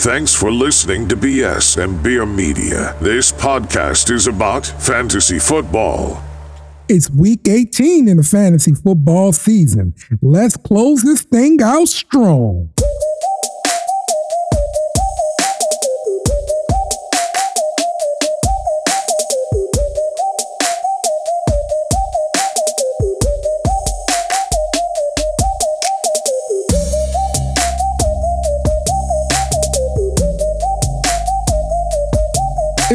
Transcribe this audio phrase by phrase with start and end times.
[0.00, 2.96] Thanks for listening to BS and Beer Media.
[3.02, 6.22] This podcast is about fantasy football.
[6.88, 9.92] It's week 18 in the fantasy football season.
[10.22, 12.70] Let's close this thing out strong.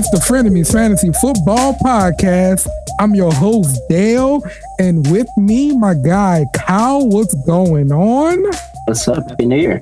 [0.08, 2.68] It's the Frenemies Fantasy Football Podcast.
[3.00, 4.40] I'm your host, Dale,
[4.78, 7.10] and with me, my guy, Kyle.
[7.10, 8.44] What's going on?
[8.86, 9.28] What's up?
[9.28, 9.82] Happy New Year.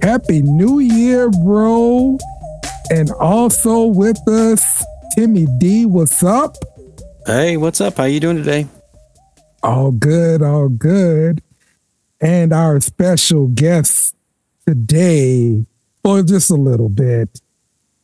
[0.00, 2.18] Happy New Year, bro.
[2.88, 4.84] And also with us,
[5.16, 5.86] Timmy D.
[5.86, 6.54] What's up?
[7.26, 7.96] Hey, what's up?
[7.96, 8.68] How you doing today?
[9.64, 11.42] All good, all good.
[12.20, 14.14] And our special guest
[14.68, 15.66] today,
[16.04, 17.40] for just a little bit,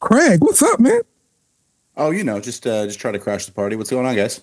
[0.01, 0.41] Craig.
[0.43, 1.03] What's up, man?
[1.97, 3.77] Oh, you know, just uh, just try to crash the party.
[3.77, 4.41] What's going on, guys?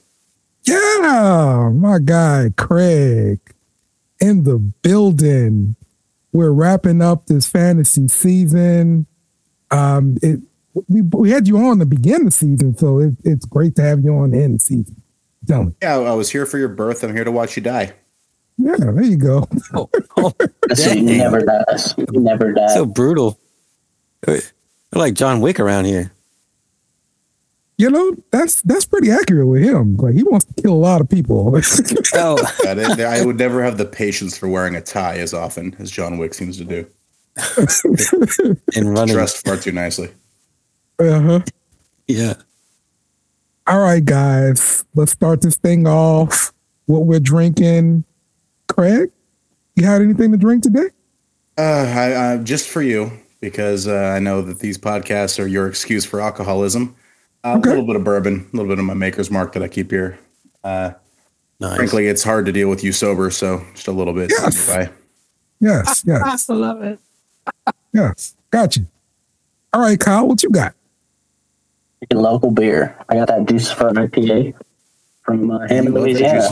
[0.64, 3.40] Yeah, my guy Craig
[4.20, 5.76] in the building.
[6.32, 9.08] We're wrapping up this fantasy season.
[9.72, 10.42] Um, it
[10.88, 13.82] we we had you on the beginning of the season, so it, it's great to
[13.82, 15.02] have you on the end of the season.
[15.48, 15.74] Tell me.
[15.82, 17.04] Yeah, I was here for your birth.
[17.04, 17.94] I'm here to watch you die.
[18.58, 19.48] Yeah, there you go.
[19.74, 20.34] Oh, oh
[20.68, 21.94] This he never dies.
[21.94, 22.74] He never dies.
[22.74, 23.40] so brutal.
[24.98, 26.12] We're like John Wick around here.
[27.78, 29.96] You know, that's that's pretty accurate with him.
[29.96, 31.56] Like he wants to kill a lot of people.
[32.16, 35.92] Oh, Uh, I would never have the patience for wearing a tie as often as
[35.92, 36.88] John Wick seems to do.
[38.76, 39.14] and running.
[39.14, 40.10] Dressed far too nicely.
[40.98, 41.42] uh-huh.
[42.08, 42.34] Yeah.
[43.68, 46.52] All right, guys, let's start this thing off.
[46.88, 48.04] What we're drinking.
[48.68, 49.12] Craig,
[49.76, 50.90] you had anything to drink today?
[51.56, 55.68] Uh, I, uh, just for you, because uh, I know that these podcasts are your
[55.68, 56.96] excuse for alcoholism.
[57.44, 57.70] Uh, Okay.
[57.70, 59.92] A little bit of bourbon, a little bit of my maker's mark that I keep
[59.92, 60.18] here.
[60.64, 60.92] Uh,
[61.60, 61.76] Nice.
[61.76, 64.30] frankly, it's hard to deal with you sober, so just a little bit.
[64.32, 64.68] Yes.
[64.68, 64.90] Bye.
[65.60, 66.50] Yes, yes.
[66.50, 67.00] I love it.
[67.94, 68.86] Yes, got you.
[69.74, 70.76] All right, Kyle, what you got?
[72.04, 72.96] Freaking local beer.
[73.10, 74.54] I got that juice for IPA
[75.24, 76.50] from uh, You Hammond, Louisiana.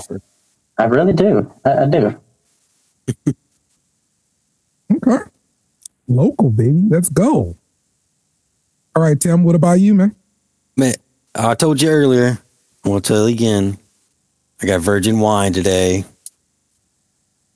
[0.79, 1.51] I really do.
[1.65, 2.19] I, I do.
[4.91, 5.17] Okay.
[6.07, 6.83] Local, baby.
[6.89, 7.55] Let's go.
[8.95, 10.15] All right, Tim, what about you, man?
[10.77, 10.93] Man,
[11.33, 12.37] I told you earlier.
[12.83, 13.77] I want to tell you again.
[14.61, 16.05] I got virgin wine today.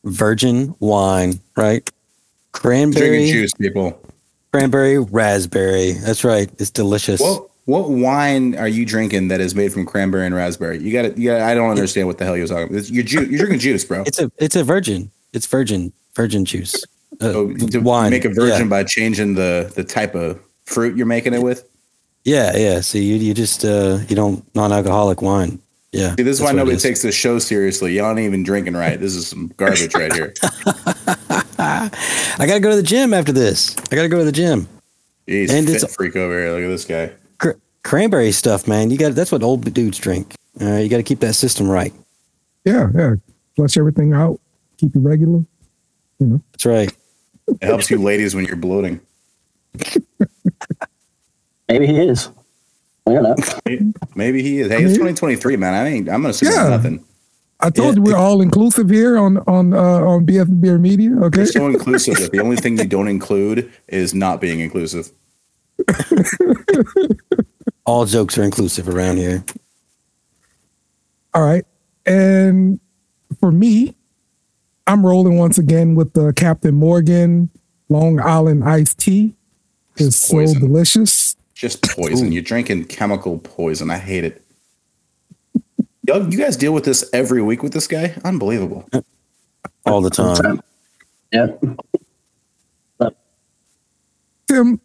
[0.04, 1.84] Virgin wine, right?
[2.54, 4.02] Drinking Cranberry, juice, people.
[4.52, 5.92] cranberry, raspberry.
[5.92, 6.50] That's right.
[6.58, 7.20] It's delicious.
[7.22, 10.80] What what wine are you drinking that is made from cranberry and raspberry?
[10.80, 11.18] You got it.
[11.18, 12.64] Yeah, I don't understand what the hell you're talking.
[12.64, 12.76] about.
[12.76, 14.04] It's- You're, ju- you're drinking juice, bro.
[14.08, 15.12] It's a it's a virgin.
[15.34, 16.84] It's virgin virgin juice.
[17.22, 18.12] Uh, So to wine.
[18.12, 18.70] make a version Yeah.
[18.70, 21.68] by changing the the type of fruit you're making it with.
[22.24, 22.82] Yeah, yeah.
[22.82, 25.60] See, you you just uh you don't non-alcoholic wine.
[25.92, 26.16] Yeah.
[26.16, 26.84] See, this is why nobody is.
[26.84, 27.94] takes this show seriously.
[27.98, 29.00] Y'all ain't even drinking right.
[29.00, 30.34] This is some garbage right here.
[31.58, 33.76] I gotta go to the gym after this.
[33.92, 34.68] I gotta go to the gym.
[35.28, 36.52] Jeez, And fit it's- freak over here.
[36.54, 37.12] Look at this guy.
[37.40, 38.92] Cr- cranberry stuff, man.
[38.92, 40.36] You got that's what old dudes drink.
[40.62, 41.94] All right, you got to keep that system right.
[42.66, 43.16] Yeah, yeah.
[43.56, 44.40] Flush everything out.
[44.78, 45.40] Keep it regular.
[46.20, 46.42] You know.
[46.52, 46.92] That's right.
[47.62, 49.00] It helps you ladies when you're bloating.
[51.68, 52.30] Maybe he is.
[53.06, 53.36] We don't know.
[54.16, 54.72] Maybe he is.
[54.72, 55.74] Hey, it's 2023, man.
[55.74, 56.10] I ain't.
[56.10, 56.70] I'm gonna say Yeah.
[56.70, 57.04] nothing.
[57.60, 57.96] I told Yeah.
[57.98, 61.12] you we're all inclusive here on on uh, on BS and Beer Media.
[61.24, 61.46] Okay.
[61.46, 65.12] So inclusive that the only thing you don't include is not being inclusive.
[67.86, 69.44] All jokes are inclusive around here.
[71.34, 71.66] All right.
[72.06, 72.80] And
[73.40, 73.96] for me,
[74.90, 77.52] I'm rolling once again with the Captain Morgan
[77.90, 79.36] Long Island iced tea.
[79.98, 80.60] It's so Poison.
[80.62, 81.36] delicious.
[81.54, 82.32] Just poison.
[82.32, 83.92] You're drinking chemical poison.
[83.92, 84.44] I hate it.
[86.08, 88.16] Yo, you guys deal with this every week with this guy?
[88.26, 88.90] Unbelievable.
[89.86, 90.60] All the time.
[91.32, 91.48] Yeah.
[94.48, 94.82] Tim,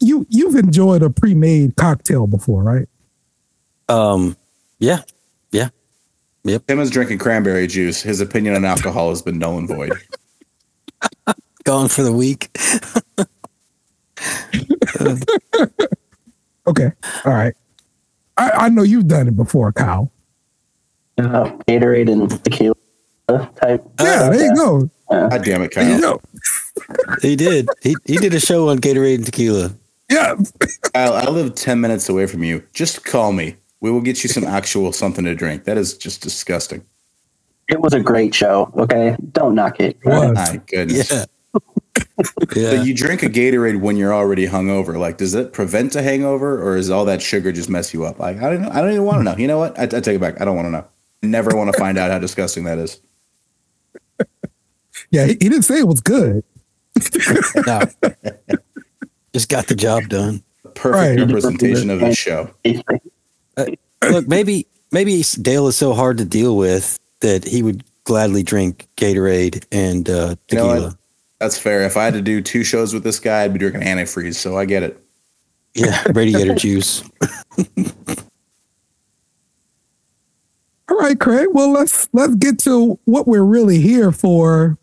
[0.00, 2.88] you you've enjoyed a pre-made cocktail before, right?
[3.88, 4.36] Um,
[4.80, 5.00] yeah,
[5.50, 5.70] yeah.
[6.46, 8.02] Tim is drinking cranberry juice.
[8.02, 9.92] His opinion on alcohol has been null and void.
[11.64, 12.50] Gone for the week.
[16.66, 16.90] Okay.
[17.26, 17.52] All right.
[18.38, 20.10] I, I know you've done it before, Kyle.
[21.18, 22.74] Uh, Gatorade and tequila
[23.28, 23.84] type.
[24.00, 24.90] Yeah, there you go.
[25.10, 26.18] God damn it, There you Kyle.
[26.18, 26.20] go.
[27.20, 27.68] He did.
[27.82, 29.72] He he did a show on Gatorade and tequila.
[30.10, 30.36] Yeah.
[30.94, 32.62] Kyle, I live 10 minutes away from you.
[32.72, 33.56] Just call me.
[33.84, 35.64] We will get you some actual something to drink.
[35.64, 36.82] That is just disgusting.
[37.68, 38.72] It was a great show.
[38.78, 39.98] Okay, don't knock it.
[40.06, 40.32] Was.
[40.32, 41.12] My goodness.
[41.12, 41.24] Yeah.
[42.56, 42.70] Yeah.
[42.70, 44.98] So you drink a Gatorade when you're already hungover.
[44.98, 48.18] Like, does it prevent a hangover, or is all that sugar just mess you up?
[48.18, 48.64] Like, I don't.
[48.66, 49.36] I don't even want to know.
[49.36, 49.78] You know what?
[49.78, 50.40] I, I take it back.
[50.40, 50.86] I don't want to know.
[51.22, 53.00] I never want to find out how disgusting that is.
[55.10, 56.42] Yeah, he, he didn't say it was good.
[57.66, 57.80] no.
[59.32, 60.42] Just got the job done.
[60.74, 61.18] Perfect Right.
[61.18, 62.50] representation of the show.
[63.56, 68.86] Look, maybe maybe Dale is so hard to deal with that he would gladly drink
[68.96, 70.98] Gatorade and uh, You know tequila.
[71.40, 71.82] That's fair.
[71.82, 74.36] If I had to do two shows with this guy, I'd be drinking antifreeze.
[74.36, 74.98] So I get it.
[75.74, 77.02] yeah, radiator juice.
[80.88, 81.48] All right, Craig.
[81.52, 84.78] Well, let's let's get to what we're really here for,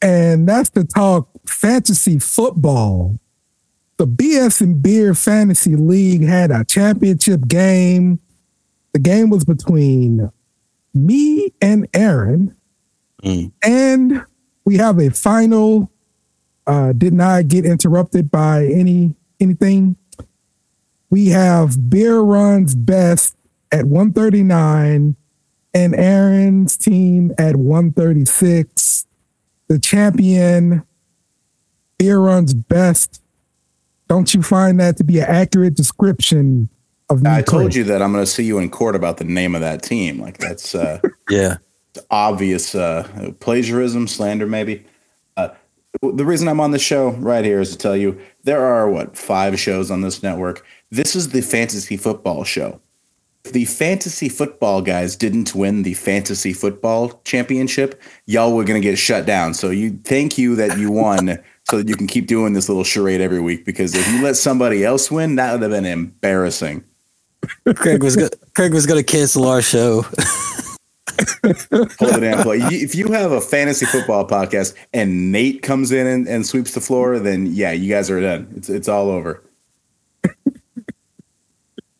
[0.00, 3.18] and that's to talk fantasy football.
[3.98, 8.20] The BS and Beer Fantasy League had a championship game.
[8.92, 10.30] The game was between
[10.94, 12.54] me and Aaron,
[13.22, 13.52] Mm.
[13.62, 14.24] and
[14.64, 15.90] we have a final.
[16.66, 19.96] Uh, did not get interrupted by any anything.
[21.10, 23.34] We have Beer Runs Best
[23.72, 25.16] at 139
[25.74, 29.06] and Aaron's team at 136.
[29.68, 30.82] The champion,
[31.98, 33.22] Beer Runs Best.
[34.08, 36.68] Don't you find that to be an accurate description
[37.10, 37.30] of me?
[37.30, 37.74] I told Craig?
[37.76, 40.18] you that I'm going to see you in court about the name of that team.
[40.20, 41.00] Like that's uh,
[41.30, 41.56] Yeah.
[42.10, 44.84] obvious uh, plagiarism, slander, maybe.
[45.36, 45.48] Uh,
[46.02, 49.16] the reason I'm on the show right here is to tell you there are what
[49.16, 50.64] five shows on this network.
[50.90, 52.80] This is the fantasy football show.
[53.44, 58.86] If the fantasy football guys didn't win the fantasy football championship, y'all were going to
[58.86, 59.54] get shut down.
[59.54, 61.38] So you thank you that you won,
[61.70, 63.64] so that you can keep doing this little charade every week.
[63.64, 66.82] Because if you let somebody else win, that would have been embarrassing.
[67.76, 70.04] Craig was go- Craig was going to cancel our show.
[71.42, 72.58] Hold it down, play.
[72.58, 76.80] If you have a fantasy football podcast and Nate comes in and, and sweeps the
[76.80, 78.52] floor, then yeah, you guys are done.
[78.56, 79.42] It's it's all over.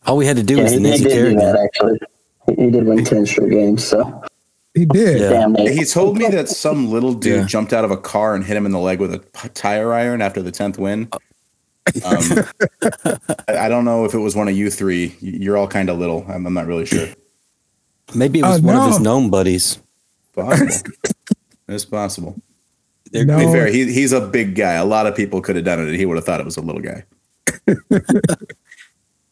[0.05, 1.37] All we had to do Yeah, was the he Nancy did do Kerrigan.
[1.39, 1.99] that actually.
[2.47, 3.83] He, he did win ten straight games.
[3.85, 4.23] So
[4.75, 5.19] He did.
[5.19, 5.47] Yeah.
[5.71, 7.45] He told me that some little dude Yeah.
[7.45, 9.19] jumped out of a car and hit him in the leg with a
[9.53, 11.09] tire iron after the tenth win.
[12.05, 12.23] Um,
[13.47, 15.15] I I don't know if it was one of you three.
[15.19, 16.23] You- You're all kind of little.
[16.29, 17.07] I'm, I'm not really sure.
[18.15, 19.79] Maybe it was Uh, one of his gnome buddies.
[20.33, 20.91] Possible.
[21.67, 22.35] it's possible.
[23.11, 24.73] They're- To be fair, he, he's a big guy.
[24.73, 26.57] A lot of people could have done it, and he would have thought it was
[26.57, 27.03] a little guy.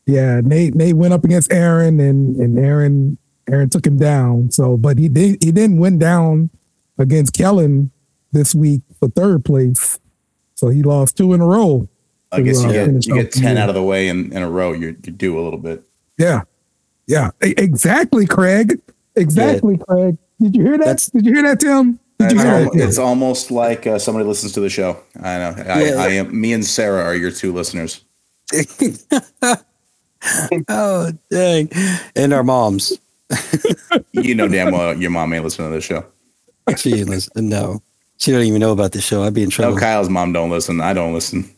[0.05, 3.17] Yeah, Nate Nate went up against Aaron and and Aaron
[3.49, 4.51] Aaron took him down.
[4.51, 6.49] So, but he did he didn't win down
[6.97, 7.91] against Kellen
[8.31, 9.99] this week for third place.
[10.55, 11.87] So he lost two in a row.
[12.31, 13.63] I guess you uh, get you get ten year.
[13.63, 14.73] out of the way in, in a row.
[14.73, 15.83] You you do a little bit.
[16.17, 16.41] Yeah.
[17.05, 17.29] Yeah.
[17.41, 18.81] Exactly, Craig.
[19.15, 20.17] Exactly, Craig.
[20.41, 20.85] Did you hear that?
[20.85, 21.99] That's- Did you hear that, Tim?
[22.19, 22.73] Did you It's, hear al- that?
[22.73, 22.81] Tim?
[22.87, 24.99] it's almost like uh, somebody listens to the show.
[25.23, 25.55] I know.
[25.57, 25.95] I, Yeah.
[25.95, 26.39] I am.
[26.41, 28.03] Me and Sarah are your two listeners.
[30.69, 31.69] oh, dang.
[32.15, 32.97] And our moms.
[34.13, 36.05] You know damn well your mom ain't listening to this show.
[36.77, 37.49] She ain't listen.
[37.49, 37.81] No.
[38.17, 39.23] She don't even know about the show.
[39.23, 39.77] I'd be in No, trouble.
[39.77, 40.81] Kyle's mom don't listen.
[40.81, 41.49] I don't listen.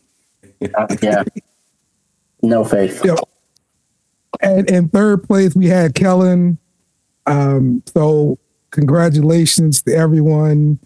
[0.74, 1.22] Uh, yeah.
[2.42, 3.02] No faith.
[3.04, 3.16] Yeah.
[4.42, 6.58] And in third place, we had Kellen.
[7.26, 8.38] Um, so
[8.70, 10.78] congratulations to everyone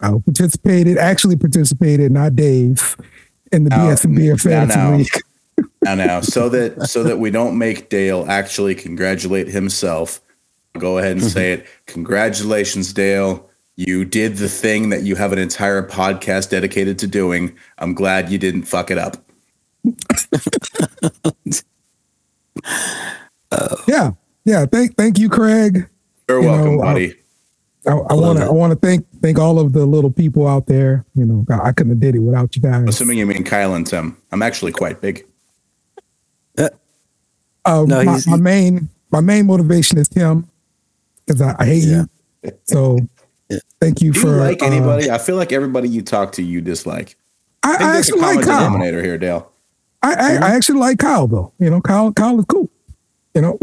[0.00, 2.96] uh, who participated, actually participated, not Dave,
[3.52, 4.96] in the Now- BS and Beer now, Fantasy now.
[4.96, 5.08] League.
[5.82, 10.20] Now, now, so that so that we don't make Dale actually congratulate himself,
[10.74, 11.66] I'll go ahead and say it.
[11.86, 13.48] Congratulations, Dale.
[13.76, 17.56] You did the thing that you have an entire podcast dedicated to doing.
[17.78, 19.16] I'm glad you didn't fuck it up.
[23.88, 24.12] Yeah.
[24.44, 24.66] Yeah.
[24.66, 25.88] Thank thank you, Craig.
[26.28, 27.14] You're You welcome, uh, buddy.
[27.86, 28.48] I, I want to it.
[28.48, 31.04] I want to thank thank all of the little people out there.
[31.14, 32.88] You know, I, I couldn't have did it without you guys.
[32.88, 34.16] Assuming you mean Kyle and Tim.
[34.30, 35.26] I'm actually quite big.
[36.58, 36.68] Uh,
[37.64, 40.48] No, my, he's- my main my main motivation is Tim
[41.26, 42.04] because I, I hate Yeah.
[42.44, 42.52] you.
[42.64, 42.98] So
[43.48, 43.58] Yeah.
[43.80, 45.10] thank you Do for you like uh, anybody?
[45.10, 47.16] I feel like everybody you talk to, you dislike.
[47.62, 48.58] I, I I there's a actually like Kyle.
[48.58, 49.50] denominator here, Dale.
[50.02, 51.52] I, I, I actually like Kyle though.
[51.58, 52.68] You know, Kyle Kyle is cool.
[53.34, 53.58] You know,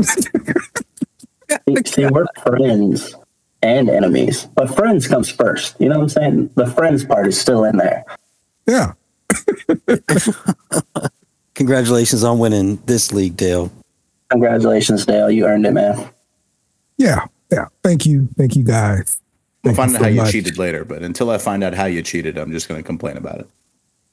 [1.68, 3.16] See, see, we're friends
[3.62, 5.76] and enemies, but friends comes first.
[5.80, 6.50] You know what I'm saying?
[6.56, 8.06] The friends part is still in there.
[8.68, 8.94] yeah.
[11.56, 13.72] Congratulations on winning this league, Dale.
[14.32, 15.30] Congratulations, Dale.
[15.30, 16.10] You earned it, man.
[16.98, 17.68] Yeah, yeah.
[17.84, 19.22] Thank you, thank you guys.
[19.64, 22.02] We'll find out so how you cheated later, but until I find out how you
[22.02, 23.46] cheated, I'm just going to complain about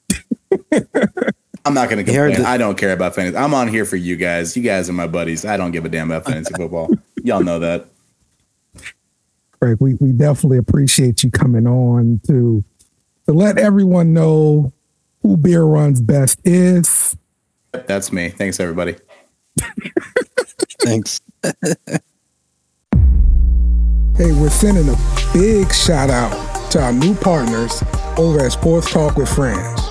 [0.09, 0.87] it.
[1.65, 2.41] I'm not going to You complain.
[2.43, 3.37] the- I don't care about fantasy.
[3.37, 4.55] I'm on here for you guys.
[4.57, 5.45] You guys are my buddies.
[5.45, 6.89] I don't give a damn about fantasy football.
[7.23, 7.85] Y'all know that.
[9.59, 12.63] Craig, we, we definitely appreciate you coming on to
[13.25, 14.71] to let everyone know
[15.21, 17.17] who Beer Runs Best is.
[17.71, 18.29] That's me.
[18.29, 18.95] Thanks, everybody.
[20.81, 21.19] Thanks.
[24.17, 24.97] Hey, we're sending a
[25.33, 27.83] big shout out to our new partners
[28.17, 29.81] over at Sports Talk with Friends.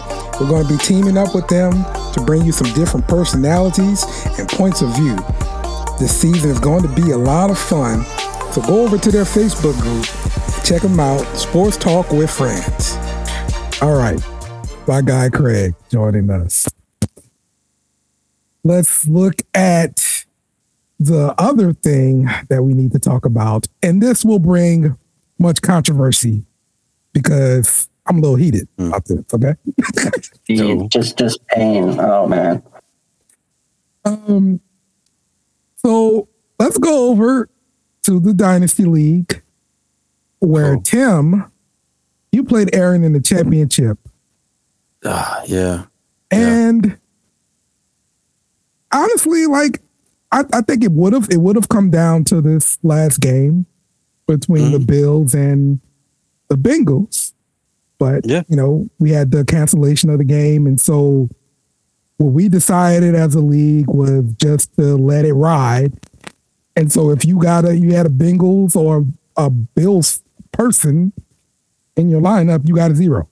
[0.40, 1.72] We're going to be teaming up with them
[2.12, 4.04] to bring you some different personalities
[4.38, 5.16] and points of view.
[5.98, 8.04] This season is going to be a lot of fun,
[8.52, 10.04] so go over to their Facebook group
[10.66, 12.96] check them out Sports Talk with Friends.
[13.80, 14.20] All right,
[14.88, 16.66] my guy Craig joining us.
[18.64, 20.00] Let's look at
[20.98, 24.96] the other thing that we need to talk about, and this will bring
[25.38, 26.44] much controversy
[27.12, 29.22] because I'm a little heated about this.
[29.32, 29.54] Okay.
[30.46, 31.98] You- Just, just pain.
[32.00, 32.62] Oh man.
[34.04, 34.60] um.
[35.76, 37.48] So let's go over
[38.04, 39.42] to the Dynasty League,
[40.38, 40.82] where Cool.
[40.82, 41.52] Tim,
[42.32, 43.98] you played Aaron in the championship,
[45.04, 45.84] Ah, yeah.
[46.30, 46.98] and
[48.92, 49.80] honestly, like
[50.32, 53.66] I, I think it would have it would have come down to this last game
[54.26, 54.86] between the mm-hmm.
[54.86, 55.80] Bills and
[56.48, 57.32] the Bengals.
[57.98, 58.42] But Yeah.
[58.48, 61.28] you know, we had the cancellation of the game, and so
[62.18, 65.92] what we decided as a league was just to let it ride.
[66.74, 69.06] And so if you got a you had a Bengals or
[69.36, 71.12] a Bills person
[71.96, 73.28] in your lineup, you got a zero.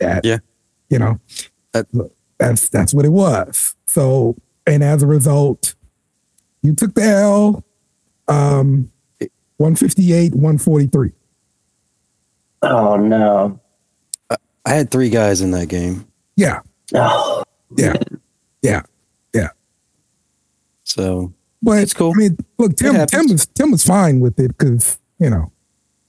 [0.00, 0.38] That Yeah.
[0.90, 1.20] you know,
[1.72, 1.86] That-
[2.38, 3.74] that's that's what it was.
[3.86, 4.36] So
[4.66, 5.74] and as a result,
[6.62, 7.64] you took the L
[8.28, 8.90] um
[9.58, 11.12] 158, 143.
[12.62, 13.60] Oh no.
[14.30, 16.06] I had three guys in that game.
[16.36, 16.60] Yeah,
[16.94, 17.44] Oh,
[17.76, 17.94] yeah,
[18.62, 18.82] yeah.
[19.32, 19.48] Yeah.
[20.84, 21.32] So
[21.62, 22.12] But It's cool.
[22.14, 23.06] I mean, look, Tim.
[23.06, 25.52] Tim was Tim was fine with it because, you know,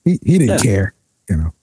[0.03, 0.71] he, he didn't Yeah.
[0.71, 0.93] care,
[1.29, 1.53] you know.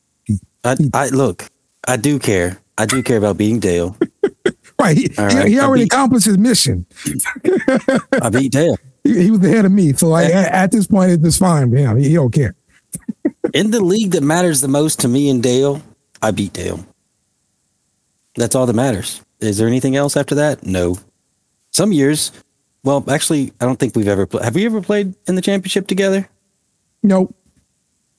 [0.64, 1.44] I, I look,
[1.86, 2.58] I do care.
[2.78, 3.96] I do care about beating Dale.
[4.78, 4.96] Right.
[4.96, 6.84] He, All he- he, already beat- accomplished his mission.
[8.20, 8.76] I beat Dale.
[9.04, 9.92] He, he was ahead of me.
[9.92, 11.96] So like at, at this point it's just fine for him.
[11.96, 12.54] He, he don't care.
[13.54, 15.80] In the league that matters the most to me and Dale,
[16.20, 16.84] I beat Dale.
[18.36, 19.22] That's all that matters.
[19.40, 20.64] Is there anything else after that?
[20.66, 20.98] No.
[21.70, 22.32] Some years,
[22.82, 24.44] well, actually, I don't think we've ever played.
[24.44, 26.28] Have we ever played in the championship together?
[27.02, 27.34] Nope.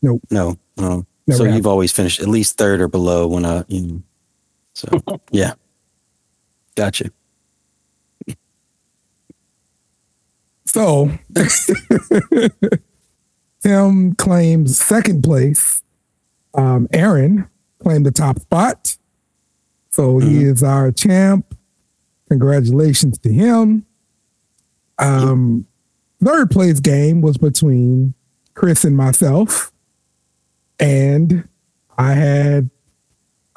[0.02, 0.20] No.
[0.32, 0.58] No.
[0.78, 1.56] Never so have.
[1.56, 4.04] you've always finished at least third or below when I, you know.
[4.74, 4.88] So,
[5.32, 5.54] yeah.
[6.76, 7.12] Gotcha.
[10.66, 11.10] So
[13.62, 15.82] Tim claims second place.
[16.54, 17.48] Um, Aaron
[17.80, 18.98] claimed the top spot.
[19.92, 21.56] So he is our champ.
[22.28, 23.86] Congratulations to him.
[25.00, 25.66] Um,
[26.22, 28.14] third place game was between
[28.54, 29.72] Chris and myself.
[30.80, 31.48] And
[31.98, 32.70] I had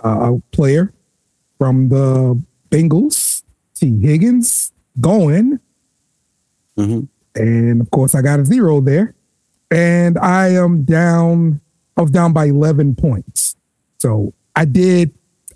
[0.05, 0.93] uh, a player
[1.59, 3.43] from the Bengals,
[3.75, 4.01] T.
[4.01, 5.61] Higgins, going.
[6.77, 7.01] hmm
[7.35, 9.15] And of course, I got a zero there.
[9.71, 11.61] And I am down,
[11.97, 13.55] I was down by 11 points.
[13.99, 15.13] So I did,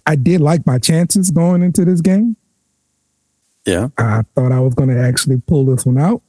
[0.07, 2.37] I did like my chances going into this game.
[3.66, 3.88] Yeah.
[3.97, 6.23] I thought I was going to actually pull this one out,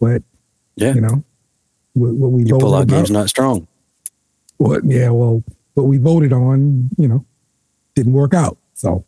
[0.00, 0.22] but
[0.76, 0.94] Yeah.
[0.94, 1.22] you know,
[1.92, 3.68] what, what we Your voted pullout game's not strong.
[4.56, 7.24] what, yeah, well, what we voted on, you know,
[7.94, 8.56] didn't work out.
[8.74, 9.04] So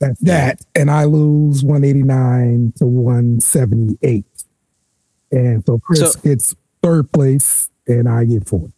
[0.00, 0.60] that's that.
[0.74, 4.24] And I lose 189 to 178.
[5.30, 8.72] And so Chris So- gets third place and I get fourth.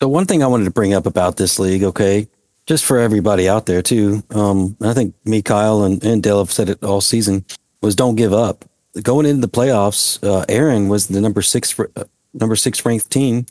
[0.00, 2.28] So one thing I wanted to bring up about this league, okay,
[2.66, 4.22] just for everybody out there too.
[4.30, 7.44] Um, I think me, Kyle, and, and Dale have said it all season
[7.82, 8.64] was don't give up.
[9.02, 13.46] Going into the playoffs, uh, Aaron was the number six, uh, number six ranked team.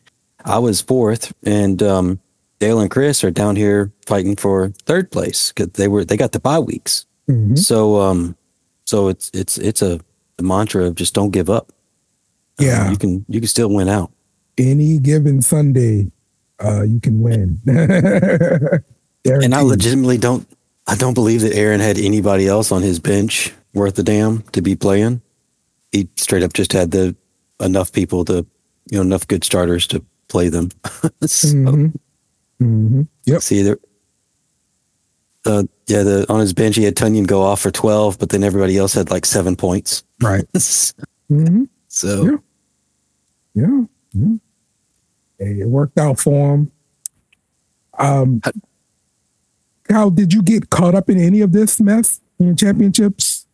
[0.46, 2.20] I was fourth, and um,
[2.60, 6.32] Dale and Chris are down here fighting for third place because they were they got
[6.32, 7.06] the bye weeks.
[7.30, 7.58] Mhm.
[7.58, 8.36] So um,
[8.86, 10.00] so it's it's it's a,
[10.42, 11.72] mantra of just don't give up.
[12.60, 12.92] Uh, Yeah.
[12.92, 14.12] you can you can still win out.
[14.58, 16.12] Any given Sunday,
[16.64, 17.60] uh, you can win.
[19.26, 20.48] And I legitimately don't
[20.88, 24.62] I don't believe that Aaron had anybody else on his bench worth a damn to
[24.62, 25.22] be playing.
[25.92, 27.14] He straight up just had the
[27.60, 28.46] enough people to
[28.90, 30.70] you know enough good starters to play them.
[31.26, 31.94] so, Mhm.
[32.62, 33.08] Mhm.
[33.26, 33.42] Yep.
[33.42, 33.78] See there.
[35.46, 38.44] Uh, yeah, the on his bench he had Tonyan go off for twelve, but then
[38.44, 40.04] everybody else had like seven points.
[40.22, 40.46] Right.
[40.58, 40.94] so
[41.30, 41.64] hmm
[42.20, 42.38] Yeah.
[43.54, 43.82] Yeah.
[44.14, 44.36] yeah.
[45.40, 46.72] It worked out for him.
[48.00, 48.42] Um,
[49.90, 53.46] how did you get caught up in any of this mess in championships?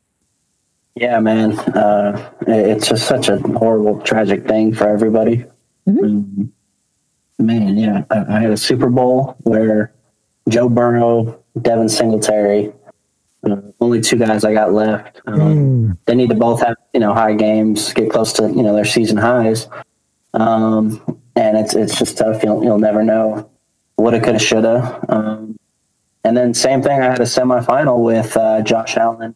[0.95, 1.57] Yeah, man.
[1.59, 5.45] Uh, it's just such a horrible, tragic thing for everybody.
[5.87, 6.03] Mhm.
[6.03, 6.53] Um,
[7.39, 9.93] Man, yeah, I, I had a Super Bowl where
[10.49, 12.71] Joe Burrow, Devin Singletary,
[13.49, 15.21] uh, only two guys I got left.
[15.25, 18.63] Um, Mm, they need to both have you know high games, get close to you
[18.63, 19.67] know their season highs,
[20.33, 21.01] um,
[21.35, 22.43] and it's it's just tough.
[22.43, 23.49] You'll you'll never know
[23.95, 25.05] what it coulda, shoulda.
[25.09, 25.57] Um,
[26.23, 27.01] and then same thing.
[27.01, 29.35] I had a semifinal with uh, Josh Allen,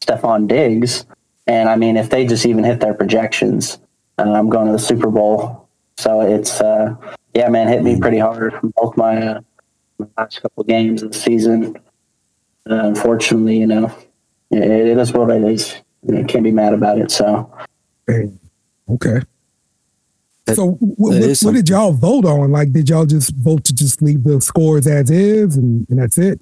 [0.00, 1.04] Stefon Diggs,
[1.46, 3.78] and I mean if they just even hit their projections,
[4.18, 5.68] uh, I'm going to the Super Bowl.
[5.96, 6.96] So it's uh,
[7.34, 9.40] yeah, man, hit me pretty hard from both my, uh,
[9.98, 11.76] my last couple games of the season.
[12.68, 13.92] Uh, unfortunately, you know,
[14.50, 15.74] it, it is what it is.
[16.06, 17.10] You can't be mad about it.
[17.10, 17.52] So
[18.88, 19.20] okay.
[20.46, 22.52] That- so, wh- that wh- what did y'all vote on?
[22.52, 26.18] Like, did y'all just vote to just leave the scores as is, and, and that's
[26.18, 26.38] it?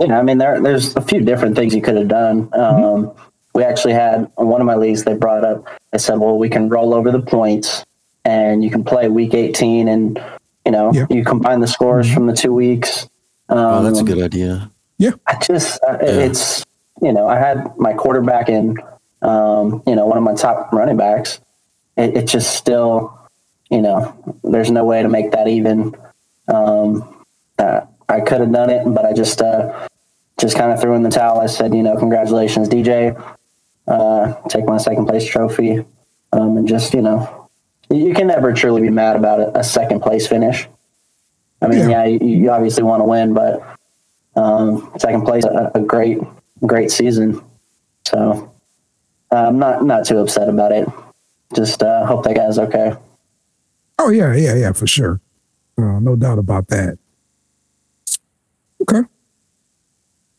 [0.00, 2.48] Yeah, I mean, there there's a few different things you could have done.
[2.52, 3.12] Um,
[3.54, 5.04] We actually had one of my leagues.
[5.04, 5.64] They brought up.
[5.92, 7.84] They said, "Well, we can roll over the points,
[8.24, 10.20] and you can play week 18, and
[10.64, 11.06] you know, Yeah.
[11.10, 13.08] you combine the scores from the two weeks."
[13.48, 14.70] Um, Oh, that's a good idea.
[14.98, 16.08] yeah I just, uh, Yeah.
[16.26, 16.64] it's
[17.02, 18.78] you know, I had my quarterback in,
[19.20, 21.40] um, you know, one of my top running backs.
[21.96, 23.12] It, it just still,
[23.68, 25.94] you know, there's no way to make that even.
[26.48, 27.04] Um,
[27.58, 29.86] uh, I could have done it, but I just, uh,
[30.38, 31.40] just kind of threw in the towel.
[31.40, 33.14] I said, you know, congratulations, DJ.
[33.86, 35.84] Uh, take my second place trophy,
[36.32, 37.43] um, and just, you know,
[37.90, 40.68] you can never truly be mad about a, a second place finish.
[41.62, 42.04] I mean, Yeah.
[42.04, 43.62] yeah, you, you obviously want to win, but
[44.36, 46.18] um, second place, a, a great,
[46.66, 47.42] great season.
[48.06, 48.52] So
[49.30, 50.88] uh, I'm not not too upset about it.
[51.54, 52.94] Just uh, hope that guy's okay.
[53.98, 55.20] Oh yeah, yeah, yeah, for sure.
[55.78, 56.98] Uh, no doubt about that.
[58.82, 59.02] Okay.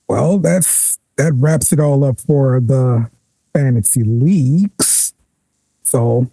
[0.07, 3.09] Well, that's that wraps it all up for the
[3.53, 5.13] fantasy leagues.
[5.83, 6.29] So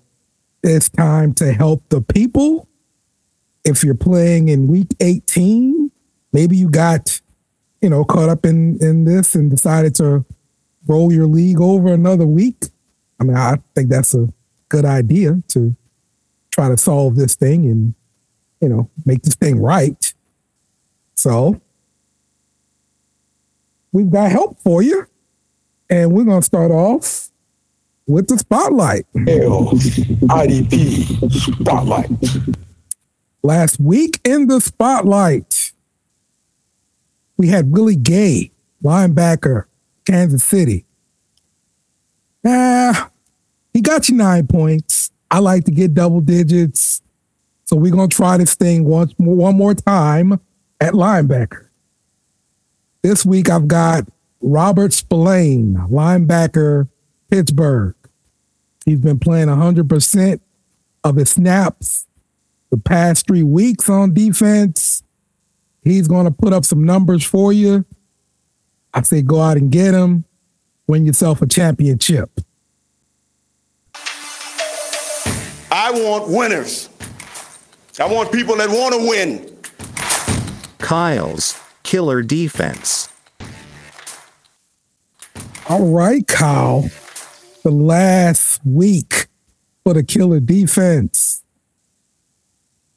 [0.63, 2.69] it's time to help the people.
[3.65, 5.91] If you're playing in week 18,
[6.33, 7.21] maybe you got,
[7.81, 10.25] you know, caught up in in this and decided to
[10.87, 12.65] roll your league over another week.
[13.21, 14.29] I mean, I think that's a
[14.69, 15.77] good idea to
[16.51, 17.95] try to solve this thing and
[18.61, 20.15] you know make this thing right.
[21.15, 21.61] So
[23.93, 25.07] we've got help for you,
[25.91, 27.32] and we're gonna start off
[28.07, 29.07] with the spotlight.
[29.15, 32.11] L IDP Spotlight.
[33.43, 35.73] Last week in the spotlight,
[37.37, 38.53] we had Willie Gay,
[38.85, 39.65] linebacker,
[40.05, 40.85] Kansas City.
[42.45, 43.11] Ah,
[43.73, 45.11] he got you nine points.
[45.31, 47.01] I like to get double digits.
[47.65, 50.41] So we're gonna try this thing once more, one more time
[50.81, 51.69] at linebacker.
[53.03, 54.07] This week I've got
[54.41, 56.89] Robert Spillane, linebacker,
[57.33, 57.95] Pittsburgh.
[58.85, 60.41] He's been playing 100%
[61.03, 62.07] of his snaps
[62.71, 65.03] the past three weeks on defense.
[65.83, 67.87] He's going to put up some numbers for you.
[68.93, 70.27] I say go out and get him,
[70.87, 72.39] win yourself a championship.
[75.71, 76.91] I want winners.
[77.99, 79.57] I want people that want to win.
[80.81, 83.09] Kyle's killer defense.
[85.71, 86.91] All right, Kyle.
[87.63, 89.29] The last week
[89.85, 91.43] for the killer defense.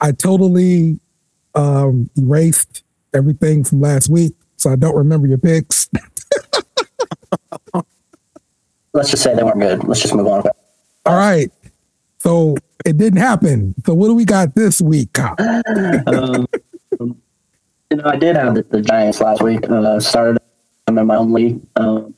[0.01, 0.99] I totally
[1.53, 5.89] um, erased everything from last week, so I don't remember your picks.
[8.93, 9.83] Let's just say they weren't good.
[9.83, 10.43] Let's just move on.
[11.05, 11.51] All right.
[12.19, 13.75] So it didn't happen.
[13.85, 16.47] So what do we got this week, um,
[16.99, 19.69] you know, I did have the, the Giants last week.
[19.69, 20.39] Uh, started
[20.87, 21.61] them in my own league.
[21.75, 22.15] Um,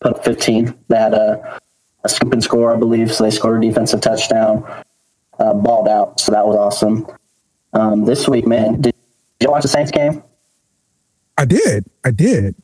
[0.00, 0.74] put 15.
[0.88, 1.58] They had a,
[2.04, 3.12] a scoop and score, I believe.
[3.12, 4.64] So they scored a defensive touchdown,
[5.38, 6.20] uh, balled out.
[6.20, 7.06] So that was awesome.
[7.72, 8.94] Um, this week, man, did,
[9.40, 10.22] did you watch the Saints game?
[11.36, 11.84] I did.
[12.04, 12.54] I did.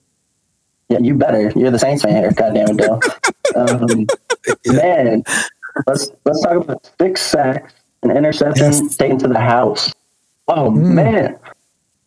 [0.89, 1.53] Yeah, you better.
[1.57, 2.33] You're the Saints fan here.
[2.33, 3.01] God damn it, Dale.
[3.57, 4.07] um,
[4.67, 5.23] Man,
[5.87, 7.73] let's let's talk about six sacks
[8.03, 8.97] and interception Yes.
[8.97, 9.93] taken to the house.
[10.49, 10.95] Oh Mm.
[10.95, 11.39] man.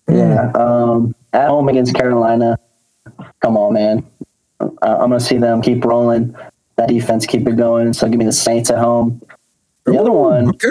[0.10, 0.52] Yeah.
[0.56, 2.58] Um, at home against Carolina.
[3.42, 4.06] Come on, man.
[4.60, 4.70] I'm
[5.10, 6.36] gonna see them keep rolling.
[6.76, 7.94] That defense keep it going.
[7.94, 9.22] So give me the Saints at home.
[9.86, 10.70] The other one, Okay.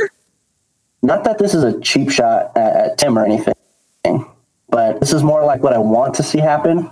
[1.02, 3.54] not that this is a cheap shot at, at Tim or anything,
[4.68, 6.90] but this is more like what I want to see happen.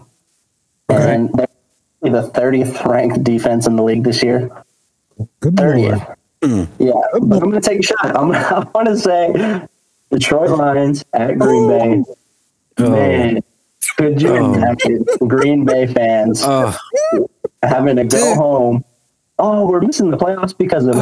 [0.90, 1.14] Okay.
[1.14, 4.50] And they're the 30th ranked defense in the league this year.
[5.40, 5.94] Good lord.
[6.42, 6.68] 30th.
[6.78, 6.92] Yeah,
[7.22, 8.16] but I'm going to take a shot.
[8.16, 9.66] I'm, I want to say
[10.10, 12.04] Detroit Lions at Green Bay.
[12.78, 12.90] Oh.
[12.90, 13.40] Man,
[13.96, 14.54] could you Oh.
[14.54, 16.78] imagine Green Bay fans Oh,
[17.62, 18.84] having to go home?
[19.42, 20.96] Oh, we're missing the playoffs because of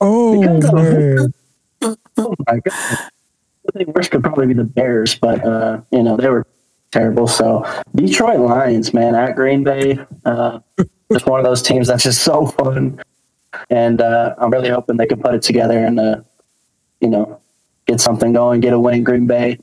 [0.00, 0.74] Oh Because of-
[1.82, 2.36] man.
[2.46, 2.64] my God.
[3.68, 6.46] I think worst could probably be the Bears, but uh, you know they were
[6.90, 7.26] terrible.
[7.26, 10.60] So Detroit Lions, man, at Green Bay, uh,
[11.12, 13.00] just one of those teams that's just so fun,
[13.70, 16.22] and uh, I'm really hoping they can put it together and uh,
[17.00, 17.40] you know
[17.86, 19.58] get something going, get a win in Green Bay,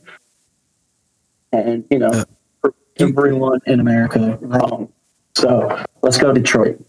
[1.52, 2.24] and you know
[2.62, 4.92] prove everyone in America wrong.
[5.36, 6.84] So let's go Detroit.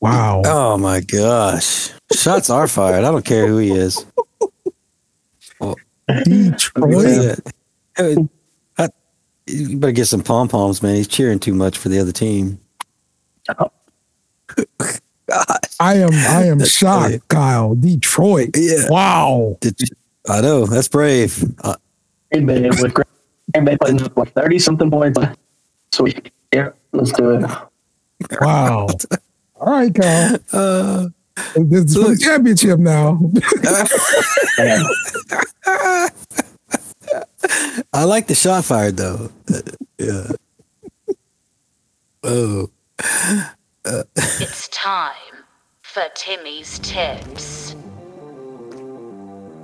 [0.00, 0.42] Wow.
[0.44, 1.90] Oh my gosh.
[2.12, 3.04] Shots are fired.
[3.04, 4.04] I don't care who he is.
[6.24, 7.38] Detroit.
[7.98, 8.16] I-
[8.78, 8.88] I-
[9.46, 10.94] you better get some pom poms, man.
[10.96, 12.58] He's cheering too much for the other team.
[15.78, 17.20] I am I am That's shocked, funny.
[17.28, 17.74] Kyle.
[17.74, 18.50] Detroit.
[18.56, 18.88] Yeah.
[18.88, 19.56] Wow.
[19.60, 19.86] Did you-
[20.28, 21.44] I know that's brave.
[21.62, 21.76] Uh,
[22.32, 25.18] Green Bay with Green Bay putting up like thirty something points.
[25.92, 26.30] Sweet.
[26.52, 27.44] Yeah, let's do it.
[28.40, 28.88] Wow.
[29.60, 30.38] All right, Kyle.
[30.52, 31.06] uh,
[31.56, 33.18] This is for the championship now.
[37.92, 39.30] I like the shot fired though.
[39.52, 39.60] Uh,
[39.98, 40.30] yeah.
[42.22, 42.70] Oh,
[43.84, 45.14] It's time
[45.82, 47.74] for Timmy's tips.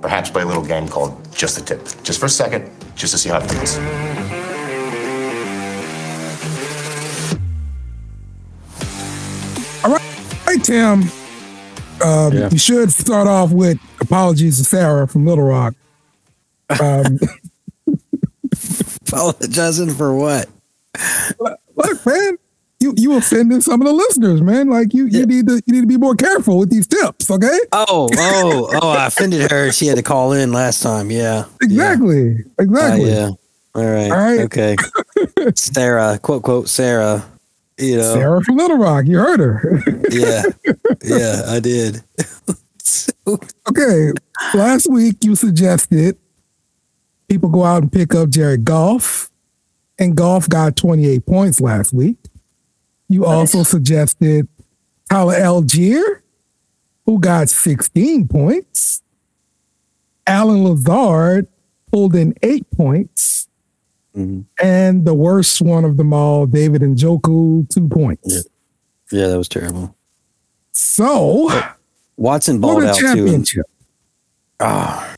[0.01, 1.83] Perhaps play a little game called Just the Tip.
[2.03, 3.77] Just for a second, just to see how it feels.
[9.83, 10.01] All right,
[10.45, 11.03] hey Tim.
[12.03, 12.49] Um, Yeah.
[12.51, 15.73] We should start off with apologies to Sarah from Little Rock.
[16.81, 17.17] Um,
[19.07, 20.47] apologizing for what?
[21.39, 22.37] look, man,
[22.79, 24.69] you you offended some of the listeners, man.
[24.69, 27.57] Like you you need to you need to be more careful with these tips, okay?
[27.71, 28.89] Oh, oh, oh!
[28.89, 29.71] I offended her.
[29.71, 31.09] She had to call in last time.
[31.11, 33.09] Yeah, Exactly, yeah, Uh, exactly.
[33.11, 33.29] yeah.
[33.75, 34.39] All right, All right.
[34.41, 34.75] okay.
[35.55, 37.23] Sarah, quote quote Sarah.
[37.79, 39.83] You know, Sarah from Little Rock, you heard her.
[40.09, 40.43] yeah,
[41.03, 42.03] yeah, I did.
[43.69, 44.11] okay,
[44.53, 46.17] last week you suggested
[47.27, 49.29] people go out and pick up Jared Goff,
[49.99, 52.17] and Goff got 28 points last week.
[53.09, 54.47] You also suggested
[55.09, 56.21] Tyler Allgeier,
[57.05, 59.01] who got 16 points.
[60.25, 61.47] Allen Lazard
[61.91, 63.46] pulled in eight points.
[64.17, 64.45] Mhm.
[64.61, 68.33] And the worst one of them all, David Njoku, two points.
[68.33, 68.41] Yeah.
[69.21, 69.95] Yeah, that was terrible.
[70.73, 71.49] So
[72.17, 73.05] Watson for balled out too.
[73.15, 73.65] championship,
[74.59, 75.15] Ah,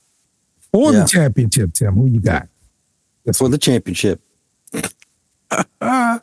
[0.71, 0.99] for Yeah.
[1.01, 2.47] the championship, Tim, who you got?
[3.33, 4.19] for the championship.
[5.81, 6.19] All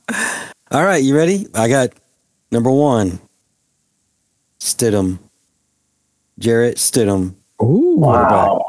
[0.84, 1.46] right, you ready?
[1.54, 1.90] I got
[2.50, 3.20] number one,
[4.60, 5.18] Stidham,
[6.38, 7.34] Jarrett Stidham.
[7.62, 8.64] Ooh, Wow.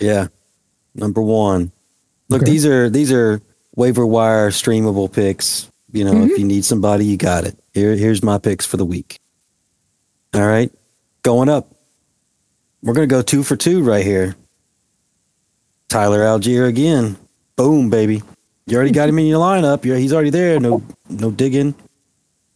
[0.00, 0.26] Yeah,
[0.94, 1.70] number one.
[2.34, 2.50] Look, Okay.
[2.52, 3.40] these are these are
[3.76, 5.70] waiver wire streamable picks.
[5.92, 6.30] You know, Mm-hmm.
[6.32, 7.56] if you need somebody, you got it.
[7.72, 9.18] Here, here's my picks for the week.
[10.34, 10.72] All right,
[11.22, 11.70] going up.
[12.82, 14.34] We're gonna go two for two right here.
[15.88, 17.16] Tyler Allgeier again.
[17.56, 18.22] Boom, baby.
[18.66, 19.84] You already got him in your lineup.
[19.84, 20.58] You're, he's already there.
[20.58, 21.74] No, no digging.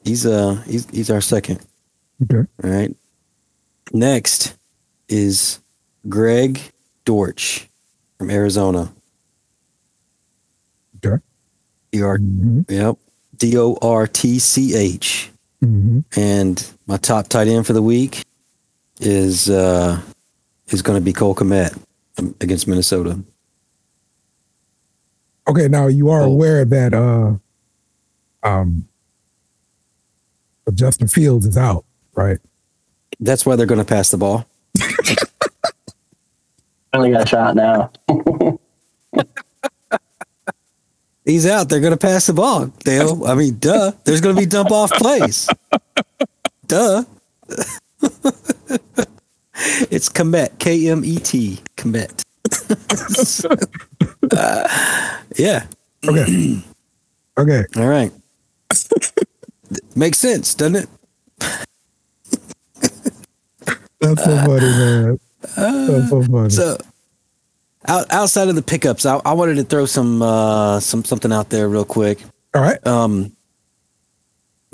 [0.02, 1.60] He's uh, he's he's our second.
[2.22, 2.48] okay.
[2.64, 2.94] All right.
[3.92, 4.56] Next
[5.08, 5.60] is
[6.08, 6.60] Greg
[7.04, 7.68] Dortch
[8.18, 8.92] from Arizona.
[11.94, 11.98] Okay.
[11.98, 12.96] D R hmm yep.
[13.36, 15.30] D O R T C H.
[15.60, 18.22] hmm And my top tight end for the week
[19.00, 20.00] is uh
[20.68, 21.78] is gonna be Cole Kmet
[22.40, 23.18] against Minnesota.
[25.48, 26.26] Okay, now you are Oh.
[26.32, 27.34] aware that uh
[28.42, 28.86] um
[30.74, 32.38] Justin Fields is out, right?
[33.20, 34.44] That's why they're gonna pass the ball.
[36.92, 37.90] Only got a shot now.
[41.28, 41.68] He's out.
[41.68, 42.72] They're going to pass the ball.
[42.84, 43.26] Dale.
[43.26, 43.92] I mean, duh.
[44.04, 45.46] There's going to be dump off plays.
[46.66, 47.04] duh.
[49.90, 50.58] it's Kmet.
[50.58, 51.60] K M E T.
[51.76, 52.24] Kmet.
[54.30, 54.68] Uh,
[55.36, 55.64] yeah.
[56.06, 56.62] Okay.
[57.38, 57.64] okay.
[57.76, 58.12] All right.
[59.96, 60.88] Makes sense, doesn't it?
[64.00, 65.18] That's so funny, man.
[65.56, 66.50] That's so funny.
[66.50, 66.76] So,
[67.86, 71.50] out, outside of the pickups, I, I wanted to throw some uh, some something out
[71.50, 72.18] there real quick.
[72.54, 72.84] All right.
[72.86, 73.36] Um.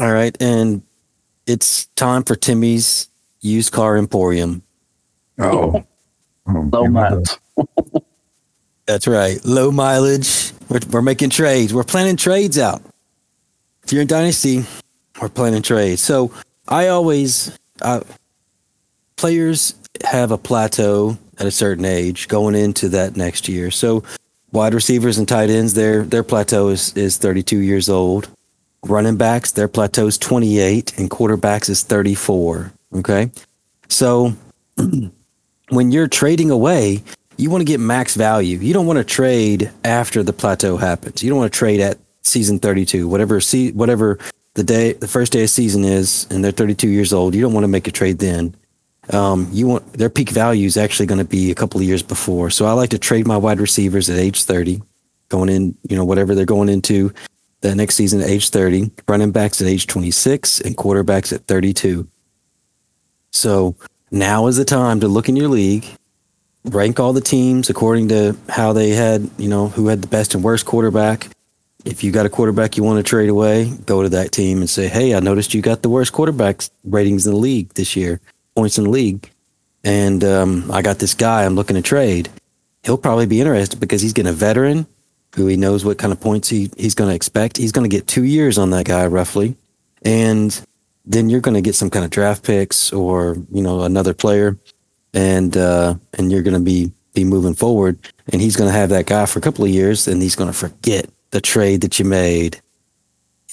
[0.00, 0.82] All right, and
[1.46, 3.08] it's time for Timmy's
[3.40, 4.62] used car emporium.
[5.38, 5.84] Oh.
[6.48, 7.38] oh Low here miles.
[8.86, 10.52] That's right, low mileage.
[10.68, 11.72] We're, we're making trades.
[11.72, 12.82] We're planning trades out.
[13.84, 14.64] If you're in Dynasty,
[15.20, 16.02] we're planning trades.
[16.02, 16.32] So
[16.66, 18.00] I always uh,
[19.16, 23.70] players have a plateau at a certain age going into that next year.
[23.70, 24.02] So
[24.52, 28.28] wide receivers and tight ends, their their plateau is is 32 years old.
[28.86, 32.72] Running backs, their plateau is 28, and quarterbacks is 34.
[32.96, 33.30] Okay,
[33.88, 34.34] so
[35.70, 37.02] when you're trading away,
[37.36, 38.58] you want to get max value.
[38.58, 41.22] You don't want to trade after the plateau happens.
[41.22, 44.18] You don't want to trade at season 32, whatever see whatever
[44.54, 47.34] the day the first day of season is, and they're 32 years old.
[47.34, 48.54] You don't want to make a trade then.
[49.10, 52.02] Um, you want their peak value is actually going to be a couple of years
[52.02, 52.50] before.
[52.50, 54.82] So I like to trade my wide receivers at age 30,
[55.28, 57.12] going in, you know, whatever they're going into
[57.60, 62.08] the next season at age 30, running backs at age 26, and quarterbacks at 32.
[63.30, 63.76] So
[64.10, 65.86] now is the time to look in your league,
[66.64, 70.34] rank all the teams according to how they had, you know, who had the best
[70.34, 71.28] and worst quarterback.
[71.84, 74.70] If you got a quarterback you want to trade away, go to that team and
[74.70, 78.20] say, "Hey, I noticed you got the worst quarterback ratings in the league this year,
[78.54, 79.30] points in the league,
[79.82, 82.30] and um, I got this guy I'm looking to trade."
[82.82, 84.86] He'll probably be interested because he's getting a veteran
[85.34, 87.56] who he knows what kind of points he, he's going to expect.
[87.56, 89.56] He's going to get two years on that guy roughly,
[90.02, 90.58] and
[91.04, 94.56] then you're going to get some kind of draft picks or you know another player,
[95.12, 97.98] and uh, and you're going to be be moving forward.
[98.32, 100.50] And he's going to have that guy for a couple of years, and he's going
[100.50, 102.60] to forget the trade that you made.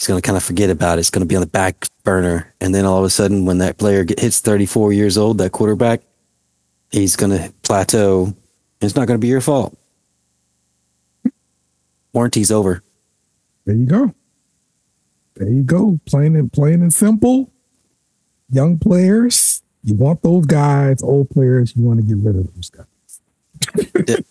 [0.02, 1.02] He's going to kind of forget about it.
[1.02, 3.60] It's going to be on the back burner, and then all of a sudden, when
[3.60, 6.02] that player get, hits 34 years old, that quarterback,
[6.90, 8.24] he's going to plateau.
[8.24, 8.36] And
[8.82, 9.78] it's not going to be your fault.
[12.14, 12.82] Warranty's over.
[13.66, 14.16] There you go.
[15.36, 16.00] There you go.
[16.08, 17.52] Plain and plain and simple.
[18.50, 21.04] Young players, you want those guys.
[21.04, 24.26] Old players, you want to get rid of those guys.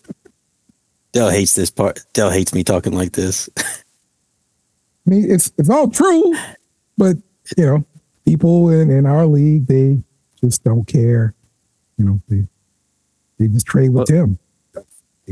[1.12, 2.00] Dell hates this part.
[2.12, 3.48] Dell hates me talking like this.
[5.10, 6.36] I mean, it's it's all true,
[6.96, 7.16] but
[7.56, 7.84] you know,
[8.24, 9.98] people in, in our league, they
[10.40, 11.34] just don't care.
[11.98, 12.46] You know, they
[13.38, 14.38] they just trade with Tim.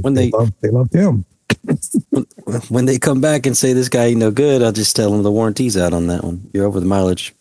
[0.00, 1.24] when they love, they love Tim.
[2.68, 5.22] when they come back and say this guy ain't no good, I'll just tell them
[5.22, 6.50] the warranty's out on that one.
[6.52, 7.32] You're over the mileage.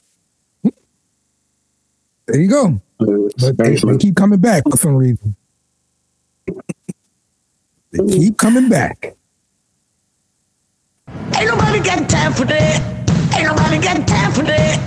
[0.62, 2.80] There you go.
[3.00, 5.36] But they, they keep coming back for some reason.
[7.92, 9.17] They keep coming back.
[11.38, 12.82] Ain't nobody got time for that.
[13.36, 14.80] Ain't nobody got time for that.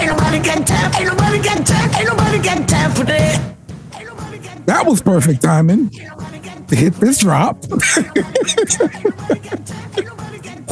[0.00, 0.92] Ain't nobody got time.
[0.94, 1.90] Ain't nobody got time.
[1.94, 3.46] Ain't nobody got time for that.
[4.66, 5.90] That was perfect timing
[6.68, 7.58] to hit this drop.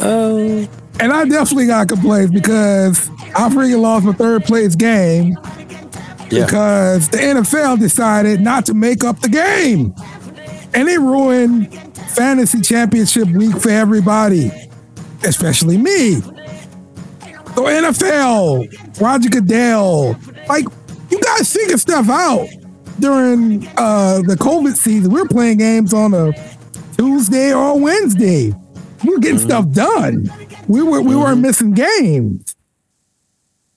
[0.01, 0.67] Oh.
[1.01, 5.37] and I definitely got complaints because I freaking lost my third place game
[6.31, 6.45] Yeah.
[6.45, 9.93] because the NFL decided not to make up the game.
[10.73, 11.73] And it ruined
[12.15, 14.51] fantasy championship week for everybody,
[15.23, 16.15] especially me.
[17.55, 20.15] The NFL, Roger Goodell,
[20.47, 20.65] like
[21.09, 22.47] you guys figure stuff out
[22.99, 25.11] during uh, the COVID season.
[25.11, 26.31] We're playing games on a
[26.97, 28.53] Tuesday or Wednesday.
[29.03, 30.29] We're getting stuff done.
[30.67, 32.55] We were we weren't missing games.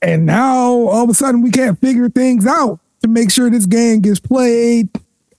[0.00, 3.66] And now all of a sudden we can't figure things out to make sure this
[3.66, 4.88] game gets played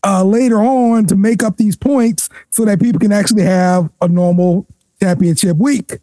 [0.05, 4.07] uh, later on to make up these points so that people can actually have a
[4.07, 4.65] normal
[5.03, 5.99] championship week.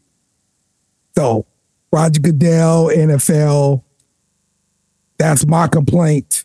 [1.16, 1.46] So
[1.92, 3.82] Roger Goodell, NFL,
[5.18, 6.44] that's my complaint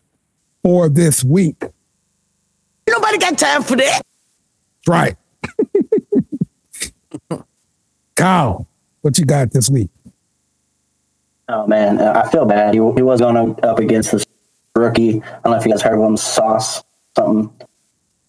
[0.64, 1.64] for this week.
[2.88, 4.02] Nobody got time for that.
[4.86, 5.16] That's right.
[8.16, 8.68] Kyle,
[9.02, 9.90] what you got this week?
[11.48, 12.74] Oh man, uh, I feel bad.
[12.74, 14.26] He, he was going up against this
[14.76, 15.22] rookie.
[15.22, 16.84] I don't know if you guys heard of him, Sauce
[17.16, 17.68] something.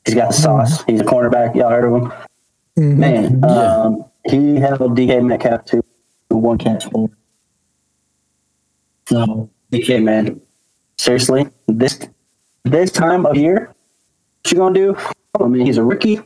[0.04, 0.84] He's got the sauce.
[0.84, 1.54] He's a cornerback.
[1.54, 2.02] Y'all heard of
[2.76, 3.00] him?
[3.00, 5.82] Man, um, he held DK Metcalf to
[6.28, 7.10] one catch four.
[9.08, 10.40] So DK man,
[10.98, 12.00] seriously, this
[12.64, 13.74] this time of year,
[14.42, 14.96] what you gonna do?
[15.40, 16.20] I mean, he's a rookie.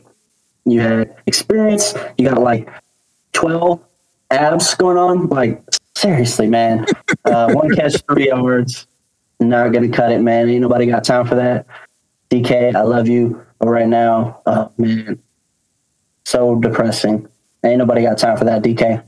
[0.65, 1.93] You had experience.
[2.17, 2.69] You got like
[3.33, 3.81] twelve
[4.29, 5.27] abs going on.
[5.27, 5.61] Like
[5.95, 6.85] seriously, man,
[7.25, 8.87] uh, one catch, three yards.
[9.39, 10.49] Not gonna cut it, man.
[10.49, 11.65] Ain't nobody got time for that.
[12.29, 15.19] DK, I love you, but right now, oh man,
[16.25, 17.27] so depressing.
[17.63, 19.03] Ain't nobody got time for that, DK.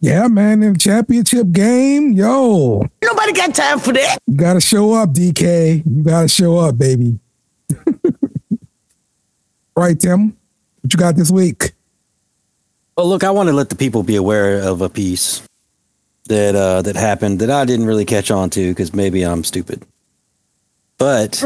[0.00, 4.18] Yeah, man, in the championship game, yo, nobody got time for that.
[4.26, 5.82] you gotta show up, DK.
[5.86, 7.20] You gotta show up, baby.
[9.76, 10.36] right, Tim?
[10.80, 11.72] What you got this week?
[12.96, 15.42] Well, look, I want to let the people be aware of a piece
[16.26, 19.84] that uh, that happened that I didn't really catch on to because maybe I'm stupid.
[20.98, 21.44] But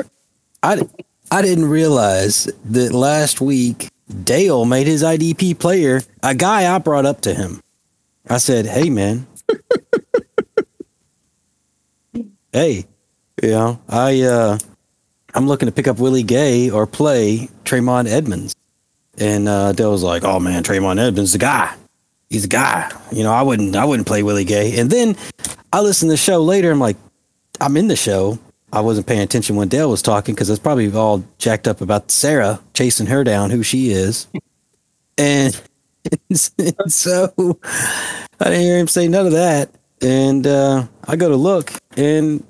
[0.63, 0.83] I
[1.31, 7.07] I didn't realize that last week Dale made his IDP player a guy I brought
[7.07, 7.61] up to him.
[8.29, 9.27] I said, "Hey, man,
[12.53, 12.87] hey,
[13.43, 14.59] you know, I uh,
[15.35, 18.55] I'm looking to pick up Willie Gay or play Tremont Edmunds."
[19.19, 21.75] And uh, Dale was like, "Oh man, Tremont Edmunds, the guy.
[22.31, 22.91] He's a guy.
[23.13, 25.17] You know, I wouldn't, I wouldn't play Willie Gay." And then
[25.73, 26.71] I listened to the show later.
[26.71, 26.97] I'm like,
[27.61, 28.39] I'm in the show.
[28.77, 31.81] I wasn't paying attention when Dale was talking because I was probably all jacked up
[31.81, 34.27] about Sarah chasing her down, who she is,
[35.19, 35.59] and,
[36.29, 37.33] and so
[38.39, 39.71] I didn't hear him say none of that.
[40.03, 42.45] And uh, I go to look, and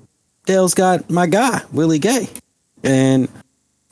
[0.45, 2.27] Dale's got my guy Willie Gay,
[2.83, 3.29] and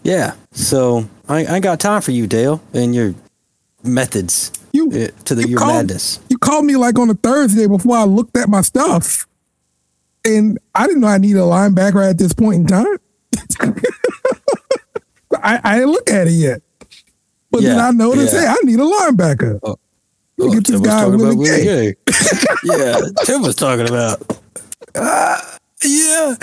[0.04, 3.15] yeah, so I, I ain't got time for you, Dale, and your
[3.82, 6.19] methods You uh, to the your called- madness.
[6.30, 9.26] You called me like on a Thursday before I looked at my stuff.
[10.25, 12.97] And I didn't know I needed a linebacker at this point in time.
[15.43, 16.61] I, I didn't look at it yet.
[17.51, 18.41] But then I noticed, yeah.
[18.41, 19.59] hey, I need a linebacker.
[19.63, 19.77] Oh,
[20.38, 21.63] Look oh, at this Tim guy, talking Willie about Gay.
[21.63, 21.95] Gay.
[22.63, 24.39] yeah, Tim was talking about.
[24.95, 26.35] Ah, yeah,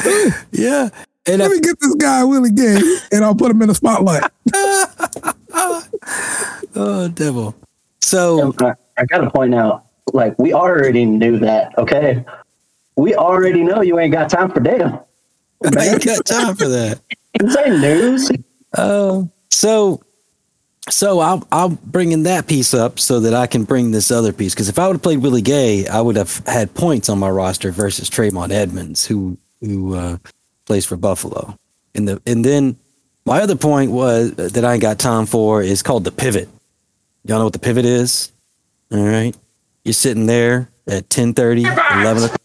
[0.53, 0.89] yeah.
[1.27, 2.81] And Let I, me get this guy, Willie Gay,
[3.13, 4.23] and I'll put him in the spotlight.
[6.75, 7.55] oh, devil.
[8.01, 11.77] So I, I gotta point out, like we already knew that.
[11.77, 12.25] Okay,
[12.97, 15.07] we already know you ain't got time for Dale.
[15.65, 17.01] I ain't got time for that.
[17.39, 18.31] This ain't news.
[18.77, 20.03] Oh, so
[20.91, 24.33] so I'll I'll bring in that piece up so that I can bring this other
[24.33, 27.19] piece because if I would have played Willie Gay, I would have had points on
[27.19, 30.19] my roster versus Trayvon Edmunds, who who uh,
[30.67, 31.57] plays for Buffalo.
[31.95, 32.77] And the and then
[33.25, 36.49] my other point was that I ain't got time for is called the pivot.
[37.25, 38.33] Y'all know what the pivot is?
[38.91, 39.37] All right,
[39.85, 42.41] you're sitting there at 10:30, 11 o'clock.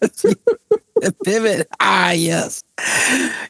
[1.02, 1.66] The pivot.
[1.80, 2.62] Ah, yes.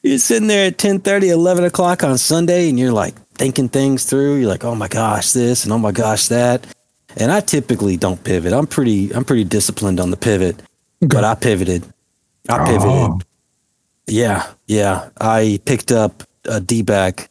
[0.03, 4.37] You're sitting there at 10 11 o'clock on Sunday, and you're like thinking things through.
[4.37, 6.67] You're like, oh my gosh, this and oh my gosh, that.
[7.19, 8.55] And I typically don't pivot.
[8.55, 10.63] I'm pretty I'm pretty disciplined on the pivot.
[11.01, 11.85] But I pivoted.
[12.49, 12.89] I pivoted.
[12.89, 13.21] Oh.
[14.07, 15.11] Yeah, yeah.
[15.21, 17.29] I picked up a D back,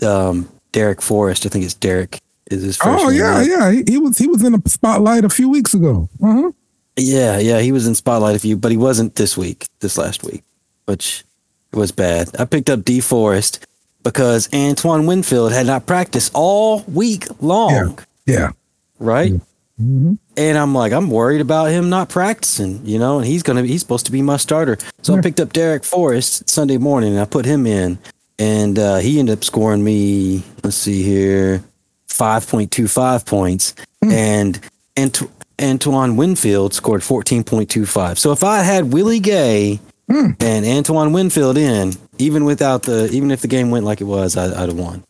[0.00, 1.44] um, Darrick Forrest.
[1.44, 3.72] I think it's Derek is his first Oh yeah, yeah.
[3.72, 6.08] He, he was he was in the spotlight a few weeks ago.
[6.22, 6.52] Uh-huh.
[6.96, 10.24] Yeah, yeah, he was in spotlight a few, but he wasn't this week, this last
[10.24, 10.42] week,
[10.86, 11.24] which
[11.72, 12.30] was bad.
[12.38, 13.66] I picked up D Forest
[14.02, 18.52] because Antoine Winfield had not practiced all week long, Yeah.
[18.98, 19.32] right?
[19.78, 20.14] Mm-hmm.
[20.38, 23.82] And I'm like, I'm worried about him not practicing, you know, and he's gonna he's
[23.82, 24.78] supposed to be my starter.
[25.02, 27.98] So I picked up Darrick Forrest Sunday morning and I put him in,
[28.38, 30.44] and uh, he ended up scoring me.
[30.64, 31.62] Let's see here,
[32.06, 34.58] five point two five points, and
[34.96, 35.20] Ant-
[35.60, 38.18] Antoine Winfield scored fourteen point two five.
[38.18, 40.30] So if I had Willie Gay hmm.
[40.40, 44.36] and Antoine Winfield in, even without the even if the game went like it was,
[44.36, 45.04] I, I'd have won.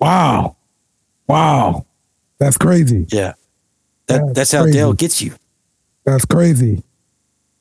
[0.00, 0.56] Wow.
[1.26, 1.86] Wow.
[2.38, 3.06] That's crazy.
[3.08, 3.34] Yeah,
[4.06, 4.78] that That's that's how crazy.
[4.78, 5.34] Dale gets you.
[6.04, 6.82] That's crazy.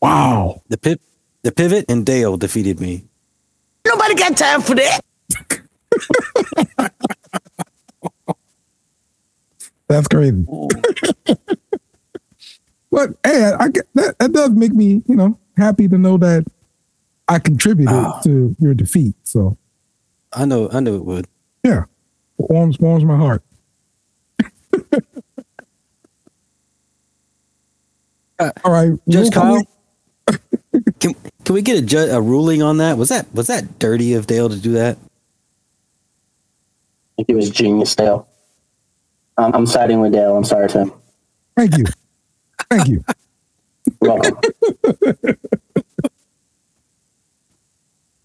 [0.02, 0.62] Wow.
[0.70, 1.02] The pip,
[1.44, 3.04] the pivot, and Dale defeated me.
[3.86, 5.02] Nobody got time for that.
[9.88, 10.46] That's crazy.
[12.92, 16.18] but hey, I, I get that that does make me, you know, happy to know
[16.18, 16.46] that
[17.28, 18.20] I contributed Ah.
[18.22, 19.16] to your defeat.
[19.24, 19.58] So
[20.34, 21.28] I know, I know it would.
[21.64, 21.86] yeah.
[22.38, 23.44] Warms warms my heart.
[28.40, 28.92] All right.
[29.10, 29.62] Judge Kyle,
[31.00, 32.98] can can we get a, ju- a ruling on that?
[32.98, 34.98] Was that was that dirty of Dale to do that?
[34.98, 35.02] I
[37.18, 38.28] think it was genius, Dale.
[39.38, 40.36] Um, I'm siding with Dale.
[40.38, 40.94] I'm sorry, Tim.
[41.58, 41.86] Thank you.
[42.70, 43.04] Thank you.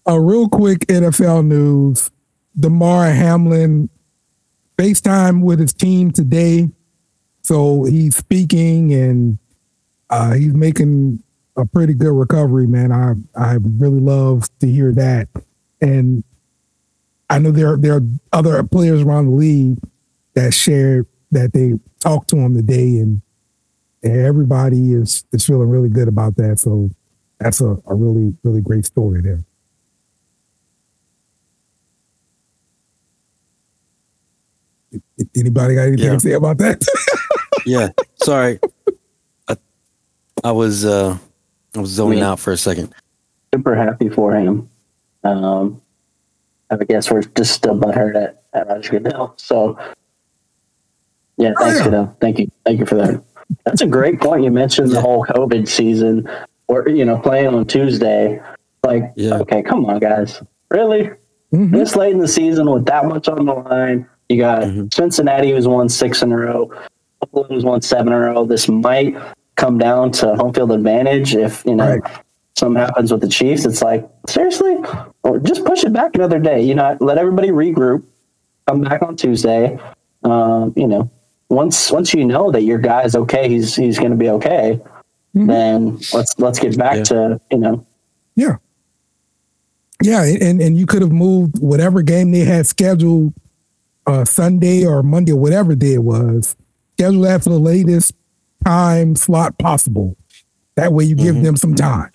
[0.07, 2.11] A real quick NFL news.
[2.57, 3.89] Damar Hamlin
[4.77, 6.69] FaceTime with his team today.
[7.41, 9.39] So he's speaking and
[10.09, 11.23] uh, he's making
[11.57, 12.91] a pretty good recovery, man.
[12.91, 15.27] I I really love to hear that.
[15.81, 16.23] And
[17.29, 19.79] I know there there are other players around the league
[20.33, 23.21] that shared that they talked to him today and
[24.05, 26.59] everybody is is feeling really good about that.
[26.59, 26.89] So
[27.39, 29.43] that's a, a really, really great story there.
[35.35, 36.13] Anybody got anything Yeah.
[36.13, 36.83] to say about that?
[37.67, 37.87] Yeah.
[38.21, 38.59] Sorry,
[39.47, 39.57] I,
[40.43, 41.17] I was uh
[41.75, 42.29] I was zoning Yeah.
[42.33, 42.93] out for a second.
[43.55, 44.69] Super happy for him.
[45.23, 45.81] Um,
[46.69, 49.33] I guess we're just still butthurt at, at Roger Goodell.
[49.37, 49.79] So,
[51.37, 51.85] yeah, Oh, thanks, yeah.
[51.85, 52.17] Goodell.
[52.21, 52.51] Thank you.
[52.63, 53.23] Thank you for that.
[53.65, 54.43] That's a great point.
[54.43, 56.27] You mentioned the whole COVID season
[56.67, 58.41] or, you know, playing on Tuesday.
[58.83, 59.39] Like, Yeah.
[59.39, 60.41] okay, come on, guys.
[60.71, 61.11] Really?
[61.53, 61.71] Mhm.
[61.71, 64.93] This late in the season with that much on the line, you got Mhm.
[64.93, 66.69] Cincinnati who's won six in a row,
[67.19, 68.45] Buffalo who's won seven in a row.
[68.45, 69.15] This might
[69.55, 72.01] come down to home field advantage if you know Right.
[72.57, 73.65] something happens with the Chiefs.
[73.65, 74.77] It's like seriously,
[75.23, 76.61] or just push it back another day.
[76.61, 78.03] You know, let everybody regroup,
[78.67, 79.77] come back on Tuesday.
[80.23, 81.09] Um, you know,
[81.49, 84.79] once once you know that your guy's okay, he's he's going to be okay.
[85.35, 85.47] Mhm.
[85.47, 87.03] Then let's let's get back Yeah.
[87.03, 87.85] to you know
[88.35, 88.55] Yeah.
[90.01, 93.33] Yeah, and and you could have moved whatever game they had scheduled
[94.05, 96.55] uh, Sunday or Monday or whatever day it was.
[96.93, 98.13] Schedule that for the latest
[98.65, 100.15] time slot possible.
[100.75, 102.11] That way, you give them some time.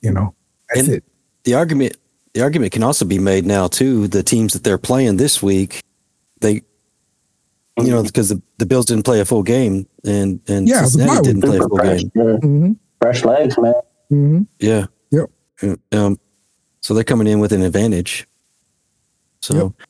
[0.00, 0.34] You know,
[0.68, 1.04] that's and it.
[1.44, 1.96] the argument
[2.32, 4.08] the argument can also be made now too.
[4.08, 5.82] The teams that they're playing this week,
[6.40, 6.62] they,
[7.84, 10.88] you know, because the, the Bills didn't play a full game, and and Yeah, it
[10.88, 11.50] Cincinnati didn't week.
[11.50, 12.10] play a full fresh, game.
[12.16, 12.72] Mm-hmm.
[13.00, 13.74] fresh legs, man.
[14.12, 14.42] Mm-hmm.
[14.58, 14.86] Yeah.
[15.10, 15.78] Yep.
[15.92, 16.18] Um,
[16.80, 18.26] so they're coming in with an advantage.
[19.40, 19.88] So Yep.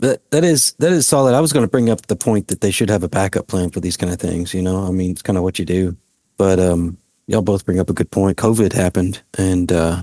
[0.00, 1.34] that that is that is solid.
[1.34, 3.70] I was going to bring up the point that they should have a backup plan
[3.70, 4.52] for these kind of things.
[4.54, 5.96] You know, I mean, it's kind of what you do.
[6.36, 8.36] But um, y'all both bring up a good point.
[8.36, 10.02] COVID happened, and uh,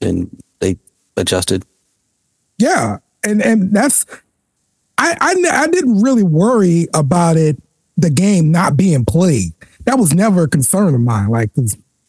[0.00, 0.30] and
[0.60, 0.78] they
[1.16, 1.64] adjusted.
[2.58, 4.06] Yeah, and and that's
[5.10, 7.56] I I I didn't really worry about it.
[7.96, 9.52] The game not being played
[9.84, 11.28] that was never a concern of mine.
[11.28, 11.52] Like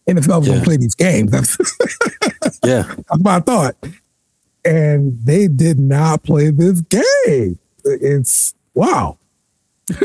[0.07, 0.53] NFL was Yeah.
[0.53, 1.31] gonna play these games.
[1.31, 1.57] That's
[2.65, 2.83] Yeah.
[2.83, 3.75] that's my thought.
[4.65, 7.57] And they did not play this game.
[7.83, 9.17] It's wow.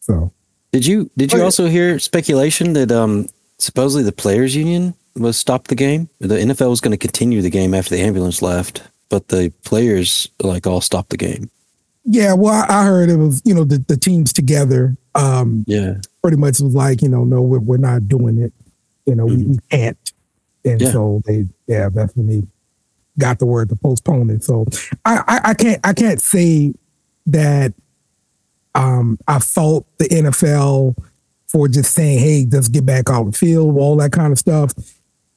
[0.00, 0.32] so
[0.72, 3.26] Did you did you Oh, also hear speculation that um
[3.58, 6.08] supposedly the players union was stopped the game?
[6.20, 8.82] The NFL was going to continue the game after the ambulance left,
[9.12, 11.50] but the players like all stopped the game.
[12.04, 14.96] yeah, well, I, heard it was you know the, the teams together.
[15.14, 15.96] Um, Yeah.
[16.22, 18.52] pretty much was like you know no we're, we're not doing it.
[19.04, 19.98] You know we, we can't,
[20.64, 20.90] and Yeah.
[20.92, 22.42] so they yeah that's when they
[23.18, 24.42] got the word to postpone it.
[24.42, 24.64] So
[25.04, 26.72] I, I I can't I can't say
[27.26, 27.74] that
[28.74, 30.96] um I fault the NFL
[31.48, 34.72] for just saying hey let's get back on the field all that kind of stuff.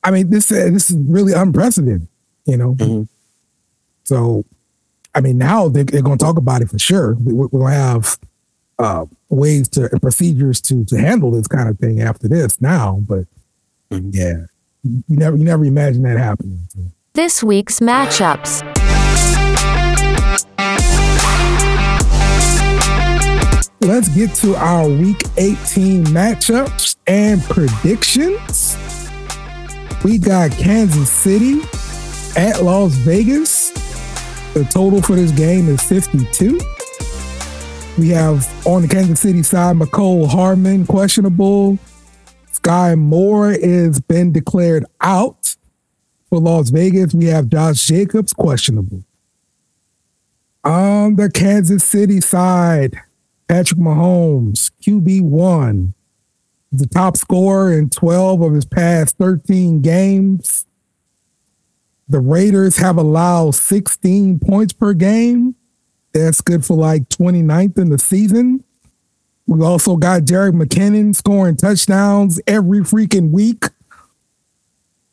[0.02, 2.08] I mean this uh, this is really unprecedented.
[2.46, 3.08] You know, Mhm.
[4.06, 4.46] So
[5.14, 7.14] I mean now they're, they're going to talk about it for sure.
[7.16, 8.18] We- We're, going to have
[8.80, 13.02] uh, ways to and procedures to to handle this kind of thing after this now,
[13.08, 13.26] but
[13.92, 14.10] Mhm.
[14.16, 14.46] yeah,
[14.84, 16.60] you never you never imagine that happening.
[17.14, 18.64] This week's matchups.
[23.82, 28.76] Let's get to our week 18 matchups and predictions.
[30.04, 31.60] We got Kansas City
[32.36, 33.72] at Las Vegas.
[34.56, 36.58] The total for this game is 52.
[37.98, 41.78] We have on the Kansas City side, Mecole Hardman questionable.
[42.54, 45.58] Skyy Moore is been declared out.
[46.30, 49.04] For Las Vegas, we have Josh Jacobs questionable.
[50.64, 52.96] On the Kansas City side,
[53.50, 55.94] Patrick Mahomes, QB1,
[56.72, 60.66] the top scorer in 12 of his past 13 games.
[62.08, 65.56] The Raiders have allowed 16 points per game.
[66.14, 68.64] That's good for like 29th in the season.
[69.48, 73.66] We also got Jerick McKinnon scoring touchdowns every freaking week.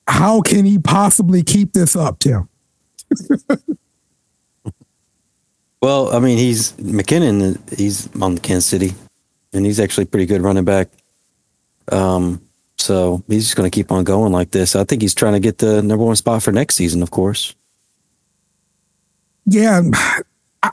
[0.06, 2.48] How can he possibly keep this up, Tim?
[5.82, 7.58] Well, I mean, he's McKinnon.
[7.76, 8.94] He's on the Kansas City,
[9.52, 10.88] and he's actually pretty good running back.
[11.90, 12.40] Um,
[12.82, 14.74] so he's just going to keep on going like this.
[14.76, 17.54] I think he's trying to get the number one spot for next season, of course.
[19.46, 20.20] Yeah, I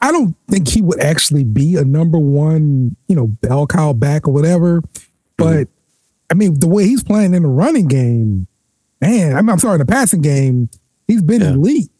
[0.02, 4.28] I don't think he would actually be a number one, you know, bell cow back
[4.28, 4.82] or whatever.
[4.82, 5.04] Mm-hmm.
[5.38, 5.68] But
[6.30, 8.46] I mean, the way he's playing in the running game,
[9.02, 10.70] man, I'm, I'm sorry, in the passing game,
[11.08, 11.52] he's been Yeah.
[11.54, 11.92] elite.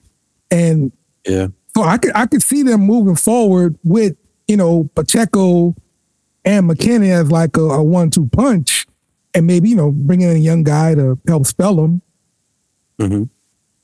[0.52, 0.92] And
[1.28, 1.48] Yeah.
[1.76, 4.16] so I could I could see them moving forward with,
[4.48, 5.76] you know, Pacheco
[6.46, 8.86] and McKinney as like a, a one-two punch,
[9.34, 12.02] and maybe, you know, bringing in a young guy to help spell him.
[13.00, 13.24] hmm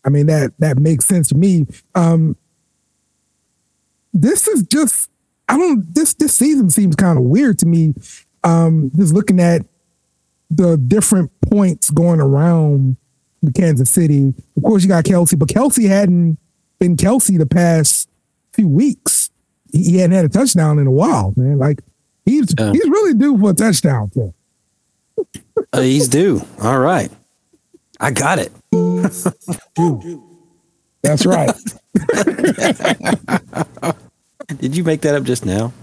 [0.04, 1.66] I mean that that makes sense to me.
[1.96, 2.38] Um,
[4.14, 5.10] this is just
[5.50, 7.94] I don't this this season seems kind of weird to me.
[8.44, 9.66] Um, just looking at
[10.50, 12.98] the different points going around
[13.42, 14.34] the Kansas City.
[14.56, 16.38] Of course, you got Kelce, but Kelce hadn't
[16.80, 18.08] been Kelce the past
[18.54, 19.32] few weeks.
[19.72, 21.58] He, he hadn't had a touchdown in a while, man.
[21.58, 21.80] Like
[22.26, 24.12] he's he's really due for a touchdown.
[24.12, 24.34] Too.
[25.74, 26.42] Uh, he's due.
[26.62, 27.12] All right.
[28.00, 28.52] I got it.
[31.02, 31.52] That's right.
[34.60, 35.74] Did you make that up just now?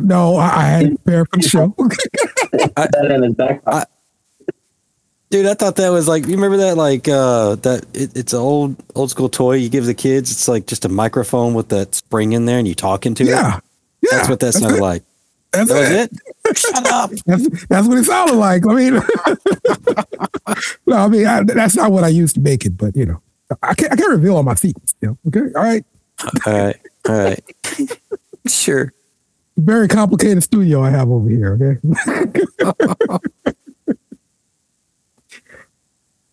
[0.00, 1.74] no, I, I had to prepare for the show.
[2.76, 3.88] that in his back pocket.
[5.30, 8.38] Dude, I thought that was like you remember that like uh that it, it's an
[8.38, 10.30] old old school toy you give the kids.
[10.30, 13.58] It's like just a microphone with that spring in there and you talk into yeah,
[13.58, 13.64] it.
[14.02, 14.10] yeah.
[14.16, 15.02] That's what that that's sounded like.
[15.52, 16.12] That's That was it.
[16.12, 16.18] it.
[16.54, 17.10] Shut up.
[17.26, 18.66] That's, that's what it sounded like.
[18.66, 18.94] I mean,
[20.86, 23.22] no, I mean I, that's not what I used to make it, but you know,
[23.62, 24.94] I can't I can't reveal all my secrets.
[25.00, 25.18] You know?
[25.28, 25.84] Okay, all right.
[26.46, 26.76] All right.
[27.08, 27.44] All right.
[28.46, 28.92] sure.
[29.56, 31.58] Very complicated studio I have over here.
[31.60, 32.40] Okay.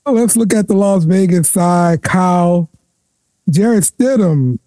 [0.05, 2.03] Well, let's look at the Las Vegas side.
[2.03, 2.69] Kyle,
[3.49, 4.59] Jarrett Stidham,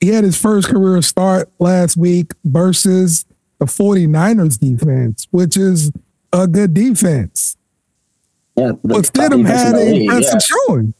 [0.00, 3.26] he had his first career start last week versus
[3.62, 5.92] the 49ers defense, which is
[6.32, 7.56] a good defense.
[8.56, 10.56] Yeah, but Stidham had an impressive yeah.
[10.66, 10.94] showing.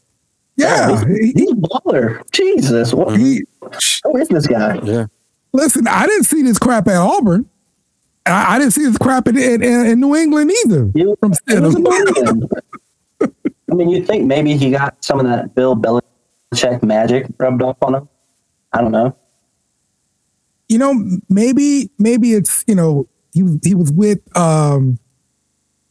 [0.56, 2.22] Yeah, he's, he's a baller.
[2.30, 3.42] Jesus, what, he,
[4.04, 4.78] who is this guy?
[4.84, 5.06] Yeah.
[5.52, 7.48] Listen, I didn't see this crap at Auburn.
[8.24, 10.92] I, I didn't see this crap in, in, in New England either.
[10.94, 12.48] You, from Stidham.
[13.22, 17.76] I mean, you think maybe he got some of that Bill Belichick magic rubbed off
[17.82, 18.08] on him?
[18.72, 19.16] I don't know.
[20.72, 20.94] You know,
[21.28, 24.98] maybe maybe it's you know he was he was with um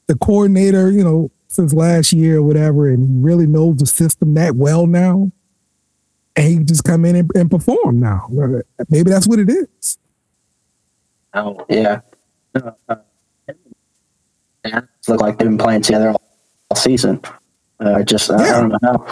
[0.08, 4.34] the coordinator, you know, since last year or whatever, and he really knows the system
[4.34, 5.32] that well now.
[6.36, 8.28] And he just come in and, and perform now.
[8.90, 10.00] Maybe that's what it is.
[11.36, 12.02] Oh yeah.
[12.56, 12.96] Uh, uh,
[14.66, 16.22] yeah, look like they've been playing together all,
[16.72, 17.22] all season.
[17.80, 18.38] Uh, just yeah.
[18.38, 19.06] I don't know.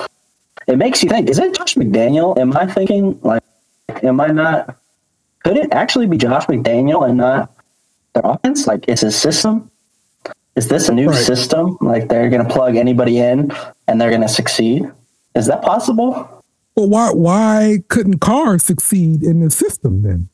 [0.68, 2.36] It makes you think: Is it Josh McDaniel?
[2.40, 3.44] Am I thinking like?
[4.02, 4.79] Am I not?
[5.44, 7.52] Could it actually be Josh McDaniel and not
[8.14, 8.68] their offense?
[8.68, 9.72] Like, is his system?
[10.56, 11.18] Is this a new right.
[11.18, 11.78] system?
[11.80, 13.52] Like they're going to plug anybody in
[13.88, 14.92] and they're going to succeed?
[15.36, 16.44] Is that possible?
[16.76, 20.30] Well, why why couldn't Carr succeed in the system then?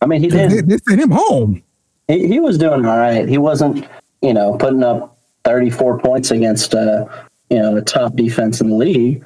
[0.00, 0.50] I mean, he did.
[0.50, 1.62] They, they sent him home.
[2.08, 3.28] He, he was doing all right.
[3.28, 3.86] He wasn't,
[4.22, 7.06] you know, putting up 34 points against, uh,
[7.50, 9.24] you know, the top defense in the league.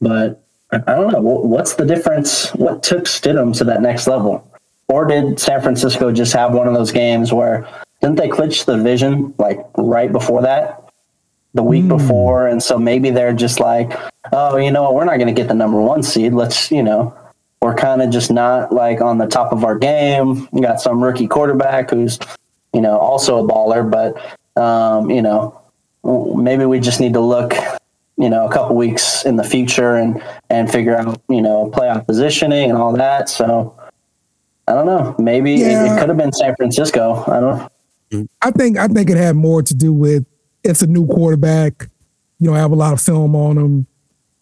[0.00, 1.20] But I don't know.
[1.20, 2.50] What's the difference?
[2.50, 4.48] What took Stidham to that next level?
[4.88, 7.68] Or did San Francisco just have one of those games where
[8.00, 10.90] didn't they clinch the division like right before that,
[11.54, 11.88] the week mm.
[11.88, 12.46] before?
[12.46, 13.92] And so maybe they're just like,
[14.32, 14.94] oh, you know what?
[14.94, 16.32] We're not going to get the number one seed.
[16.32, 17.14] Let's, you know,
[17.60, 20.48] we're kind of just not like on the top of our game.
[20.52, 22.18] We got some rookie quarterback who's,
[22.72, 25.60] you know, also a baller, but, um, you know,
[26.04, 27.54] maybe we just need to look,
[28.16, 32.06] you know, a couple weeks in the future and, and figure out, you know, playoff
[32.06, 33.28] positioning and all that.
[33.28, 33.77] So
[34.68, 35.14] I don't know.
[35.18, 35.84] Maybe yeah.
[35.84, 37.24] it, it could have been San Francisco.
[37.26, 37.58] I don't
[38.12, 38.28] know.
[38.40, 40.24] I think, I think it had more to do with
[40.62, 41.88] it's a new quarterback.
[42.38, 43.86] You don't have a lot of film on him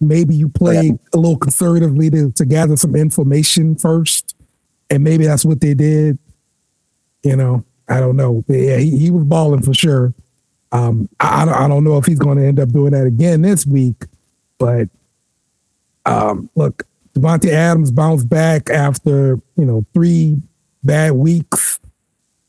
[0.01, 4.35] maybe you play a little conservatively to, to gather some information first,
[4.91, 6.19] and maybe that's what they did.
[7.23, 8.45] You know, I don't know.
[8.49, 10.15] Yeah, he, he was balling for sure.
[10.73, 13.67] Um, I, I don't know if he's going to end up doing that again this
[13.67, 14.05] week,
[14.59, 14.89] but
[16.05, 16.85] um, look,
[17.17, 20.37] Davante Adams bounced back after you know three
[20.85, 21.81] bad weeks.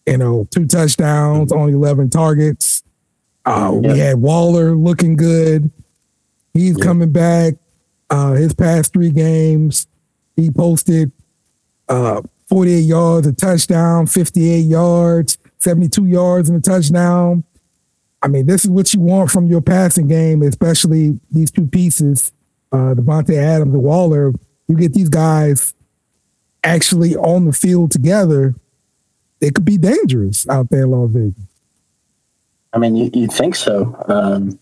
[0.05, 2.83] You know, two touchdowns, only eleven targets.
[3.45, 5.71] Uh, We had Waller looking good.
[6.53, 7.53] He's coming back.
[8.09, 9.87] Uh, his past three games,
[10.35, 11.11] he posted
[11.89, 17.43] uh, 48 yards, a touchdown, 58 yards, 72 yards, and a touchdown.
[18.21, 22.31] I mean, this is what you want from your passing game, especially these two pieces,
[22.71, 24.33] uh, Davante Adams and Waller.
[24.67, 25.73] You get these guys
[26.63, 28.55] actually on the field together,
[29.39, 31.43] it could be dangerous out there in Las Vegas.
[32.73, 33.95] I mean, you, would think so.
[34.07, 34.59] Um,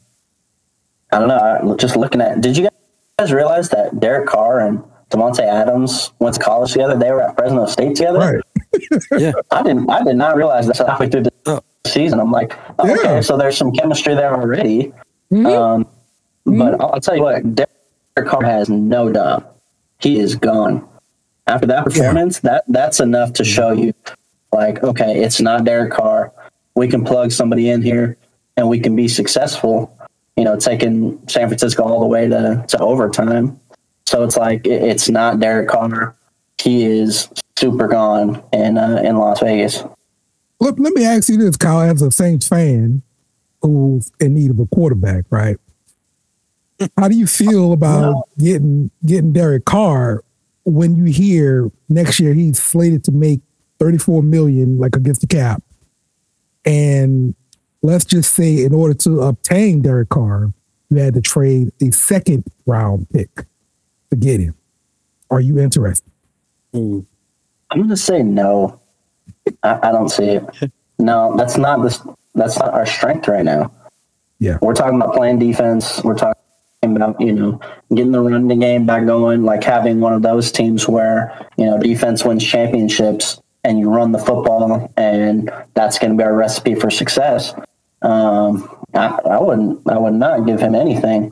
[1.11, 1.73] I don't know.
[1.73, 2.69] I, just looking at, did you
[3.17, 6.97] guys realize that Derek Carr and Davante Adams went to college together?
[6.97, 8.19] They were at Fresno State together.
[8.19, 9.01] Right.
[9.17, 9.31] yeah.
[9.51, 9.89] I didn't.
[9.89, 11.61] I did not realize that halfway through the oh.
[11.87, 12.19] season.
[12.19, 12.93] I'm like, oh, yeah.
[12.93, 14.93] okay, so there's some chemistry there already.
[15.31, 15.45] Mm-hmm.
[15.45, 16.59] Um, mm-hmm.
[16.59, 17.69] But I'll, I'll tell you what, Derek
[18.29, 19.54] Carr has no doubt.
[19.99, 20.87] He is gone.
[21.47, 22.51] After that performance, yeah.
[22.51, 23.93] that that's enough to show you,
[24.51, 26.31] like, okay, it's not Derek Carr.
[26.75, 28.17] We can plug somebody in here,
[28.57, 29.95] and we can be successful
[30.35, 33.59] you know, taking San Francisco all the way to, to overtime.
[34.05, 36.15] So it's like it, it's not Derek Carr.
[36.61, 39.83] He is super gone in uh, in Las Vegas.
[40.59, 43.01] Look, let me ask you this, Kyle, as a Saints fan
[43.61, 45.57] who's in need of a quarterback, right?
[46.97, 50.23] How do you feel about getting getting Derek Carr
[50.63, 53.41] when you hear next year he's slated to make
[53.79, 55.61] 34 million like against the cap
[56.65, 57.35] and
[57.85, 60.53] let's just say in order to obtain Derek Carr,
[60.89, 63.45] you had to trade a second round pick
[64.09, 64.55] to get him.
[65.29, 66.11] Are you interested?
[66.73, 67.05] Mm.
[67.71, 68.79] I'm going to say no.
[69.63, 70.71] I, I, don't see it.
[70.99, 72.01] No, that's not this.
[72.33, 73.71] That's not our strength right now.
[74.39, 76.03] Yeah, we're talking about playing defense.
[76.03, 76.41] We're talking
[76.91, 77.59] about you know
[77.93, 81.79] getting the running game back going, like having one of those teams where you know
[81.79, 86.75] defense wins championships and you run the football, and that's going to be our recipe
[86.75, 87.53] for success.
[88.03, 89.89] Um, I, I, wouldn't.
[89.89, 91.31] I would not give him anything.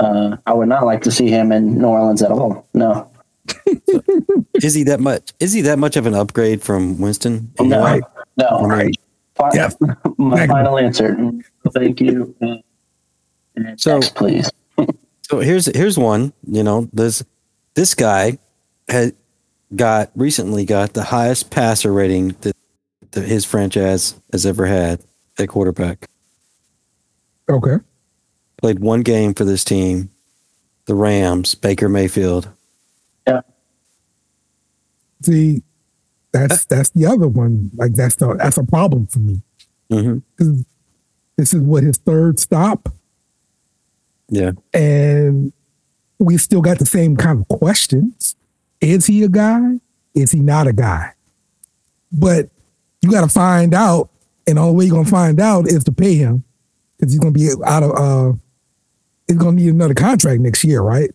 [0.00, 2.66] Uh, I would not like to see him in New Orleans at all.
[2.72, 3.10] No.
[4.54, 5.32] is he that much?
[5.38, 7.52] Is he that much of an upgrade from Winston?
[7.60, 8.02] No, right.
[8.36, 8.66] no.
[8.66, 8.94] Right.
[9.52, 9.70] Yeah.
[10.18, 11.16] My final answer.
[11.72, 12.34] Thank you.
[13.76, 14.50] so Next, please.
[15.34, 16.32] So here's here's one.
[16.46, 17.24] You know, this
[17.74, 18.38] this guy
[18.88, 19.16] had
[19.74, 22.54] got recently got the highest passer rating that,
[23.10, 25.02] that his franchise has ever had
[25.36, 26.08] at quarterback.
[27.50, 27.78] Okay.
[28.58, 30.10] Played one game for this team,
[30.84, 31.56] the Rams.
[31.56, 32.48] Baker Mayfield.
[33.26, 33.40] Yeah.
[35.22, 35.64] See,
[36.30, 37.72] that's that's the other one.
[37.74, 39.42] Like that's the that's a problem for me.
[39.90, 40.18] Mm-hmm.
[40.38, 40.64] 'Cause
[41.36, 42.88] This is what his third stop,
[44.28, 44.52] Yeah.
[44.72, 45.52] and
[46.18, 48.36] we still got the same kind of questions.
[48.80, 49.80] Is he a guy?
[50.14, 51.12] Is he not a guy?
[52.12, 52.48] But
[53.02, 54.10] you got to find out,
[54.46, 56.44] and the only way you're gonna find out is to pay him
[56.96, 57.90] because he's gonna be out of.
[57.92, 58.32] uh
[59.26, 61.10] He's gonna need another contract next year, right?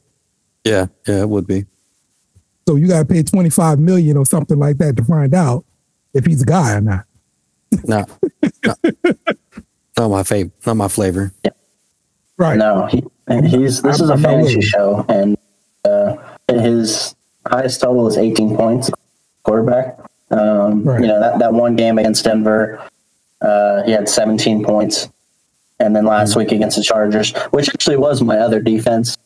[0.63, 0.87] Yeah.
[1.07, 1.21] Yeah.
[1.21, 1.65] It would be.
[2.67, 5.63] So you got to pay 25 million or something like that to find out
[6.13, 7.05] if he's a guy or not.
[7.85, 8.05] No.
[8.65, 8.79] not,
[9.97, 10.53] not my favorite.
[10.65, 11.31] Not my flavor.
[12.39, 12.57] Right.
[12.57, 15.37] No, he, and he's this I'm- is a fantasy show, and
[15.85, 16.15] uh,
[16.49, 17.13] his
[17.45, 18.89] highest total is 18 points.
[19.43, 19.99] Quarterback.
[20.31, 21.01] Um, Right.
[21.01, 22.81] You know that, that one game against Denver,
[23.41, 25.09] uh, he had 17 points,
[25.79, 26.39] and then last Mm-hmm.
[26.39, 29.17] week against the Chargers, which actually was my other defense.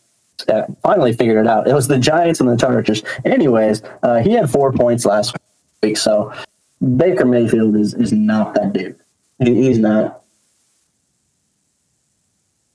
[0.48, 1.68] Uh, finally figured it out.
[1.68, 3.04] It was the Giants and the Chargers.
[3.26, 5.36] Anyways, uh, he had four points last
[5.84, 5.96] week.
[5.98, 6.34] So
[6.98, 8.96] Baker Mayfield is, is not that dude.
[9.40, 10.23] He, he's not.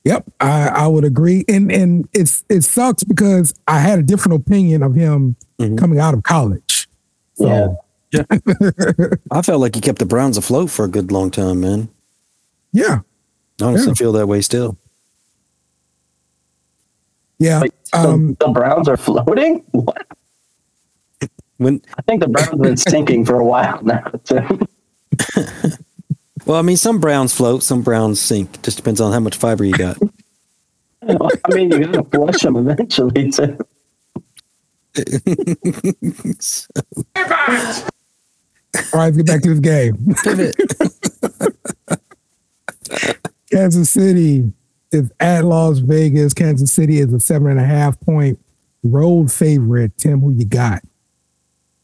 [0.09, 4.41] Yep, I, I would agree, and and it's it sucks because I had a different
[4.41, 5.37] opinion of him
[5.77, 6.89] coming out of college.
[7.37, 7.75] Yeah.
[8.11, 8.23] Yeah.
[9.31, 11.91] I felt like he kept the Browns afloat for a good long time, man.
[12.73, 13.01] Yeah,
[13.61, 13.95] I honestly Yeah.
[13.95, 14.79] feel that way still.
[17.39, 17.63] yeah.
[17.85, 19.63] So Um, the Browns are floating.
[19.73, 20.07] What?
[21.59, 24.05] When I think the Browns have been sinking for a while now.
[26.49, 26.53] Too.
[26.53, 28.63] well, I mean, some Browns float, some Browns sink.
[28.63, 29.99] Just depends on how much fiber you got.
[31.03, 33.59] I mean, you got to flush them eventually too.
[38.75, 40.15] all right, let's get back to this game.
[40.25, 40.57] Pivot.
[43.53, 44.53] Kansas City
[44.91, 46.35] is at Las Vegas.
[46.35, 48.39] Kansas City is a seven and a half point
[48.83, 49.97] road favorite.
[49.99, 50.83] Tim, who you got?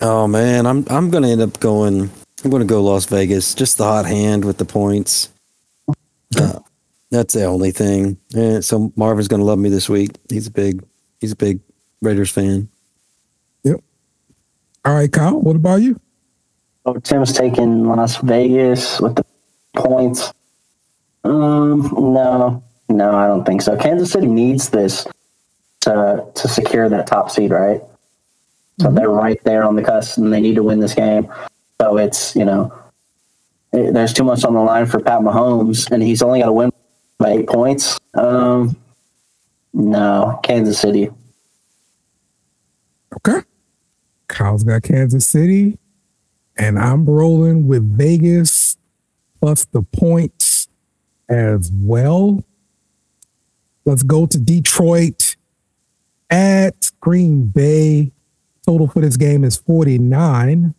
[0.00, 2.10] Oh man, I'm I'm gonna end up going.
[2.44, 3.54] I'm gonna go Las Vegas.
[3.54, 5.30] Just the hot hand with the points.
[6.36, 6.58] Uh,
[7.10, 8.18] that's the only thing.
[8.34, 10.10] And so Marvin's gonna love me this week.
[10.28, 10.84] He's a big
[11.20, 11.60] he's a big
[12.02, 12.68] Raiders fan.
[13.62, 13.80] Yep.
[14.84, 15.40] All right, Kyle.
[15.40, 15.98] What about you?
[16.84, 19.24] Oh, Tim's taking Las Vegas with the
[19.74, 20.34] points.
[21.24, 23.74] Um, no, no, I don't think so.
[23.78, 25.06] Kansas City needs this
[25.80, 27.80] to to secure that top seed, right?
[28.80, 31.32] So they're right there on the cusp, and they need to win this game.
[31.80, 32.72] So it's you know,
[33.72, 36.52] it- there's too much on the line for Pat Mahomes, and he's only got to
[36.52, 36.70] win
[37.18, 37.98] by eight points.
[38.14, 38.76] Um,
[39.72, 41.10] no, Kansas City.
[43.16, 43.40] Okay.
[44.28, 45.78] Kyle's got Kansas City,
[46.56, 48.76] and I'm rolling with Vegas
[49.40, 50.68] plus the points
[51.28, 52.42] as well.
[53.84, 55.36] Let's go to Detroit
[56.30, 58.12] at Green Bay.
[58.66, 60.74] Total for this game is 49.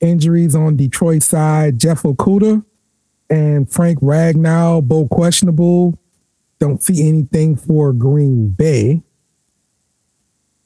[0.00, 2.64] Injuries on Detroit side, Jeff Okudah
[3.30, 5.98] and Frank Ragnow, both questionable.
[6.58, 9.02] Don't see anything for Green Bay.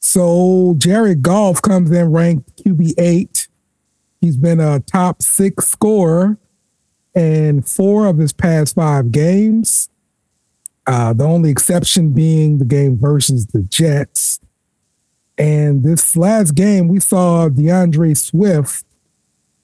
[0.00, 3.48] So Jared Goff comes in ranked QB eight.
[4.20, 6.38] He's been a top six scorer
[7.14, 9.88] in four of his past five games.
[10.86, 14.40] Uh, the only exception being the game versus the Jets.
[15.38, 18.84] And this last game, we saw D'Andre Swift,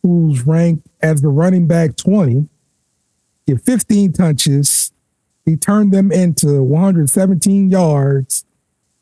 [0.03, 2.49] who's ranked as the running back 20,
[3.47, 4.93] get 15 touches.
[5.45, 8.45] He turned them into 117 yards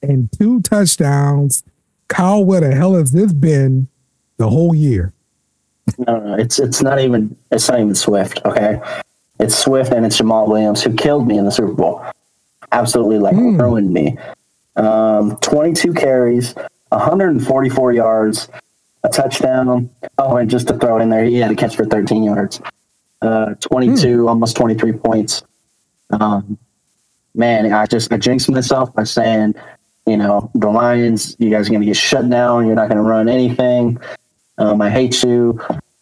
[0.03, 1.64] and two touchdowns.
[2.09, 3.88] Kyle, where the hell has this been
[4.36, 5.12] the whole year?
[5.99, 8.40] No, no, it's it's not even it's not even Swift.
[8.44, 8.80] Okay,
[9.38, 12.05] it's Swift and it's Jamaal Williams who killed me in the Super Bowl.
[12.72, 14.18] Absolutely, like ruined me.
[14.74, 16.55] Um, Twenty-two carries,
[16.88, 18.49] 144 yards,
[19.07, 19.90] a touchdown.
[20.18, 22.61] Oh, and just to throw it in there, he had a catch for 13 yards.
[23.22, 25.42] Uh, 22, almost 23 points.
[26.11, 26.59] Um,
[27.34, 29.54] man, I just I jinxed myself by saying,
[30.07, 32.66] you know, the Lions, you guys are going to get shut down.
[32.66, 33.98] You're not going to run anything.
[34.59, 35.61] Um, I hate you.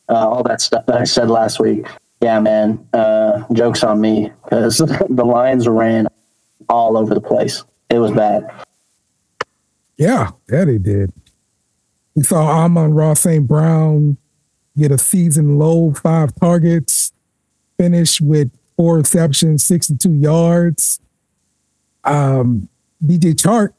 [0.09, 1.87] Uh, all that stuff that I said last week.
[2.21, 2.87] Yeah, man.
[2.93, 4.79] Uh, jokes on me because
[5.09, 6.09] the Lions ran
[6.69, 7.65] all over the place.
[7.89, 8.51] It was bad.
[9.97, 11.13] Yeah, yeah, they did.
[12.15, 13.47] We saw Amon-Ra St.
[13.47, 14.17] Brown
[14.77, 17.13] get a season low, five targets,
[17.79, 21.01] finish with four receptions, 62 yards.
[22.05, 22.69] Um,
[23.05, 23.71] DJ Chark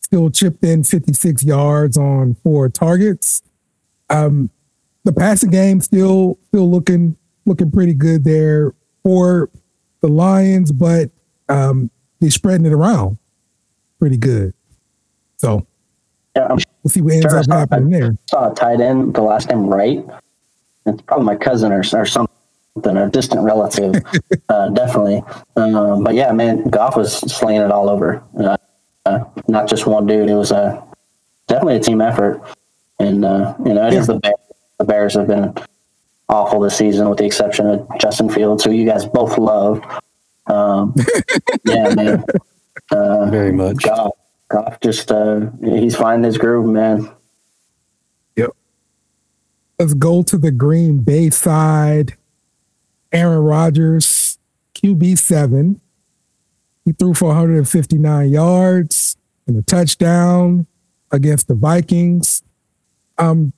[0.00, 3.42] still chipped in 56 yards on four targets.
[4.08, 4.50] Um,
[5.04, 9.50] the passing game still still looking looking pretty good there for
[10.00, 11.10] the Lions, but
[11.48, 13.18] um, they're spreading it around
[13.98, 14.54] pretty good.
[15.36, 15.66] So
[16.34, 18.16] Yeah, I'm we'll see what ends sure I up saw, happening there.
[18.26, 20.06] saw a tight end, the last name Wright.
[20.86, 22.28] It's probably my cousin or, or something,
[22.84, 23.96] a distant relative,
[24.48, 25.24] uh, definitely.
[25.56, 28.22] Um, but yeah, man, Goff was slaying it all over.
[28.38, 28.56] Uh,
[29.04, 30.30] uh, not just one dude.
[30.30, 30.80] It was a
[31.48, 32.40] definitely a team effort,
[33.00, 34.36] and uh, you know it is the Bears.
[34.78, 35.56] The Bears have been
[36.28, 39.82] awful this season, with the exception of Justin Fields, who you guys both love.
[40.46, 40.94] Um,
[41.64, 42.24] yeah, man.
[42.92, 43.82] Uh, Very much.
[43.82, 44.12] Goff,
[44.48, 47.10] Goff just uh, he's finding his groove, man.
[48.36, 48.50] Yep.
[49.78, 52.16] Let's go to the Green Bay side.
[53.12, 54.38] Aaron Rodgers,
[54.74, 55.80] QB seven.
[56.84, 59.16] He threw for 159 yards
[59.48, 60.66] and a touchdown
[61.10, 62.42] against the Vikings.
[63.18, 63.52] Um,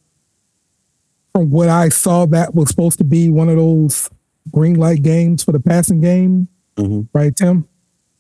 [1.34, 4.08] from what I saw, that was supposed to be one of those
[4.50, 7.08] green light games for the passing game, Mhm.
[7.12, 7.66] right, Tim?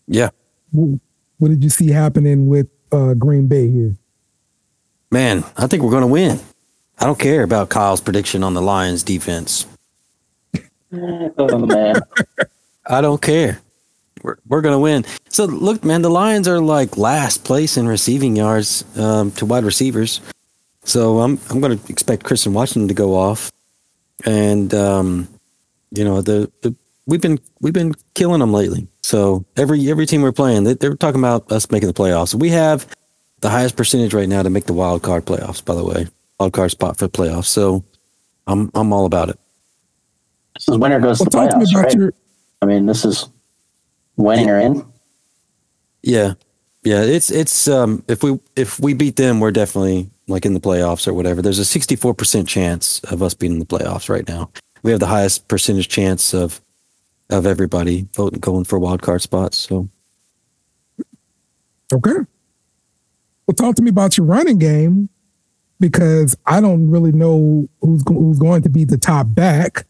[0.06, 0.28] Yeah.
[1.38, 3.94] Wh- What did you see happening with uh, Green Bay here?
[5.10, 6.38] Man, I think we're going to win.
[6.98, 9.66] I don't care about Kyle's prediction on the Lions defense.
[10.90, 11.96] Oh man.
[12.86, 13.60] I don't care.
[14.22, 15.04] We're, we're going to win.
[15.28, 19.64] So, look, man, the Lions are like last place in receiving yards um, to wide
[19.64, 20.22] receivers.
[20.84, 23.52] So, I'm I'm going to expect Christian Washington to go off.
[24.24, 25.28] And, um,
[25.90, 26.74] you know, the, the
[27.08, 28.86] we've been we've been killing them lately.
[29.02, 32.34] So, every every team we're playing, they, they're talking about us making the playoffs.
[32.34, 32.86] We have
[33.40, 36.06] the highest percentage right now to make the wild card playoffs, by the way.
[36.38, 37.46] Wild card spot for playoffs.
[37.46, 37.84] So,
[38.46, 39.38] I'm I'm all about it.
[40.54, 41.94] This is winner goes Well, to talk playoffs, about right?
[41.94, 42.12] your
[42.62, 43.28] I mean, this is
[44.16, 44.84] winning or in.
[46.02, 46.34] Yeah.
[46.84, 50.60] Yeah, it's it's um if we if we beat them, we're definitely like in the
[50.60, 51.42] playoffs or whatever.
[51.42, 54.50] There's a 64% chance of us being in the playoffs right now.
[54.82, 56.60] We have the highest percentage chance of
[57.30, 59.56] of everybody voting going for wild card spots.
[59.58, 59.88] So
[61.92, 62.10] Okay.
[63.46, 65.08] Well, talk to me about your running game
[65.80, 69.86] because I don't really know who's who's going to be the top back.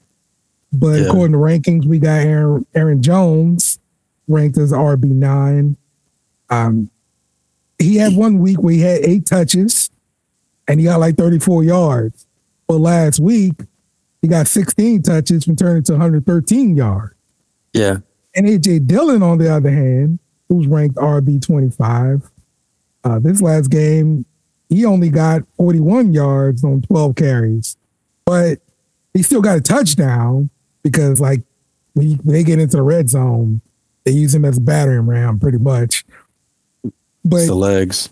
[0.73, 1.07] But Yeah.
[1.09, 3.79] according to rankings, we got Aaron Aaron Jones
[4.29, 5.77] ranked as RB nine.
[6.51, 6.91] Um,
[7.79, 9.91] he had one week where he had eight touches,
[10.69, 12.27] and he got like thirty four yards.
[12.69, 13.55] But last week,
[14.23, 17.15] he got sixteen touches and turned it to one hundred thirteen yards.
[17.73, 17.99] Yeah.
[18.35, 22.31] And AJ Dillon, on the other hand, who's ranked RB 25,
[23.05, 24.25] uh, this last game,
[24.69, 27.77] he only got 41 yards on 12 carries,
[28.25, 28.59] but
[29.15, 30.51] he still got a touchdown
[30.83, 31.43] because, like,
[31.95, 33.61] when, you, when they get into the red zone,
[34.05, 36.05] they use him as a battering ram pretty much.
[37.25, 38.11] But It's the legs.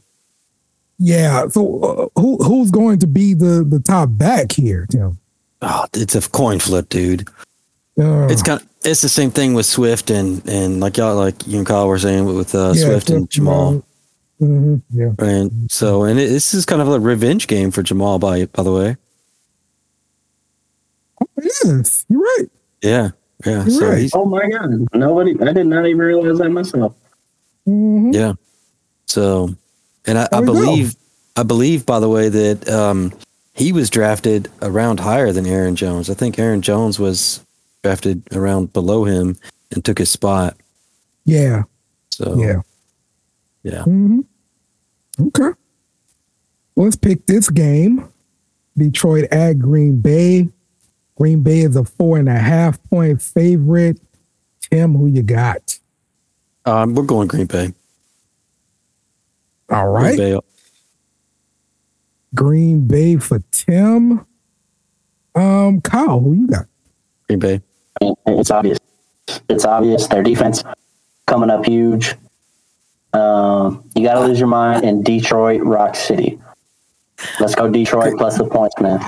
[0.98, 5.18] yeah, so uh, who who's going to be the the top back here, Tim?
[5.62, 7.28] Oh, it's a coin flip, dude.
[7.98, 11.46] Uh, It's kind of it's the same thing with Swift and and like y'all like
[11.46, 13.82] you and Kyle were saying with uh, Yeah, Swift and Swift, Jamaal.
[14.40, 15.12] mhm, yeah.
[15.18, 18.62] And so and it, this is kind of a revenge game for Jamaal by by
[18.62, 18.96] the way.
[21.42, 22.46] Yes, you're right.
[22.82, 23.10] Yeah.
[23.44, 23.64] Yeah.
[23.64, 23.98] You're so right.
[23.98, 24.70] he's Oh my god!
[24.94, 26.94] Nobody, I did not even realize that myself.
[27.68, 28.14] Mhm.
[28.14, 28.32] Yeah.
[29.06, 29.54] So,
[30.06, 30.52] and I, I There we go.
[30.52, 30.96] believe,
[31.36, 33.12] I believe, by the way, that um,
[33.54, 36.10] he was drafted a round higher than Aaron Jones.
[36.10, 37.40] I think Aaron Jones was
[37.86, 39.36] drafted around below him
[39.70, 40.56] and took his spot.
[41.24, 41.62] Yeah,
[42.10, 42.62] So, yeah.
[43.62, 43.82] yeah.
[43.84, 44.22] hmm
[45.20, 45.50] Okay.
[46.74, 48.08] Let's pick this game.
[48.76, 50.48] Detroit at Green Bay.
[51.14, 54.00] Green Bay is a four and a half point favorite.
[54.60, 55.78] Tim, who you got?
[56.64, 57.72] Um, we're going Green Bay.
[59.70, 60.16] All Green.
[60.16, 60.38] Bay.
[62.34, 64.26] Green Bay for Tim.
[65.36, 66.66] Um, Kyle, who you got?
[67.28, 67.60] Green Bay.
[68.00, 68.78] I mean, it's obvious.
[69.48, 70.06] It's obvious.
[70.08, 70.62] Their defense
[71.26, 72.14] coming up huge.
[73.12, 76.38] Um, you got to lose your mind in Detroit, Rock City.
[77.40, 79.00] Let's go Detroit plus the points, man.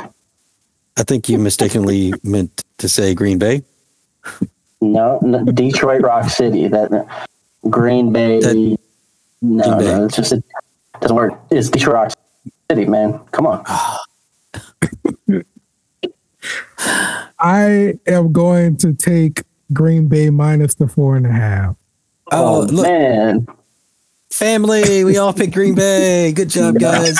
[0.97, 3.63] I think you mistakenly meant to say Green Bay.
[4.81, 6.69] No, no Detroit, Rock City.
[6.69, 7.07] That
[7.69, 8.41] Green Bay.
[8.41, 8.79] That-
[9.41, 9.85] no, Green Bay.
[9.85, 10.43] no, it's just it
[11.01, 11.35] doesn't work.
[11.51, 12.13] It's Detroit, Rock
[12.71, 13.21] City, man.
[13.31, 13.65] Come on.
[17.39, 19.43] I am going to take
[19.73, 21.77] Green Bay minus the four and a half.
[22.33, 23.47] Oh, look, man.
[24.31, 26.33] family, we all picked Green Bay.
[26.33, 27.19] Good job, guys.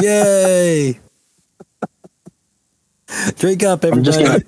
[0.00, 0.98] Yay.
[3.36, 4.40] Drink up, I'm just gonna.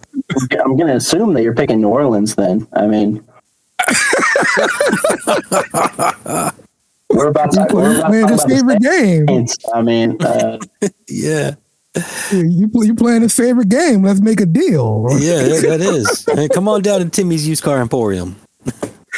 [0.64, 2.34] I'm gonna assume that you're picking New Orleans.
[2.34, 3.24] Then I mean,
[7.10, 9.46] we're about to, You we're about to playing his the favorite game.
[9.72, 10.58] I mean, uh,
[11.08, 11.54] Yeah.
[12.30, 14.02] You you playing his favorite game.
[14.02, 15.06] Let's make a deal.
[15.18, 16.26] Yeah, that, that is.
[16.34, 18.36] Hey, come on down to Timmy's Used Car Emporium.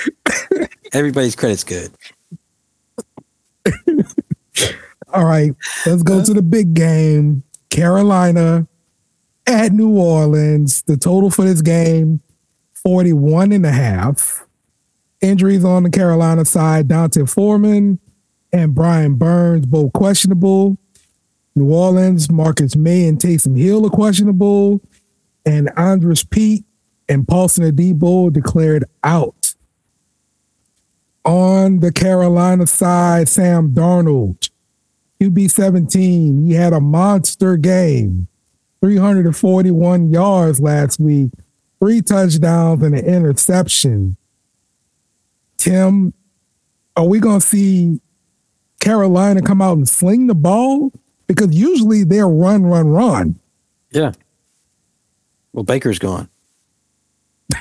[0.93, 1.91] Everybody's credit's good.
[5.13, 5.53] All right,
[5.87, 7.43] let's go to the big game.
[7.71, 8.67] Carolina
[9.47, 10.83] at New Orleans.
[10.83, 12.21] The total for this game,
[12.75, 14.47] 41 and a half.
[15.21, 17.99] Injuries on the Carolina side, D'Onta Foreman
[18.53, 20.79] and Brian Burns, both questionable.
[21.59, 24.81] New Orleans, Marcus Maye and Taysom Hill are questionable.
[25.45, 26.65] And Andrus Peat
[27.09, 29.55] and Paulson Adebo declared out.
[31.25, 34.51] On the Carolina side, Sam Darnold,
[35.21, 36.47] QB 17.
[36.47, 38.29] He had a monster game,
[38.81, 41.31] 341 yards last week,
[41.81, 44.17] three touchdowns and an interception.
[45.57, 46.15] Tim,
[46.97, 48.01] are we going to see
[48.81, 50.93] Carolina come out and sling the ball?
[51.29, 53.39] Because usually they're run, run, run.
[53.93, 54.13] Yeah.
[55.53, 56.29] Well, Baker's gone.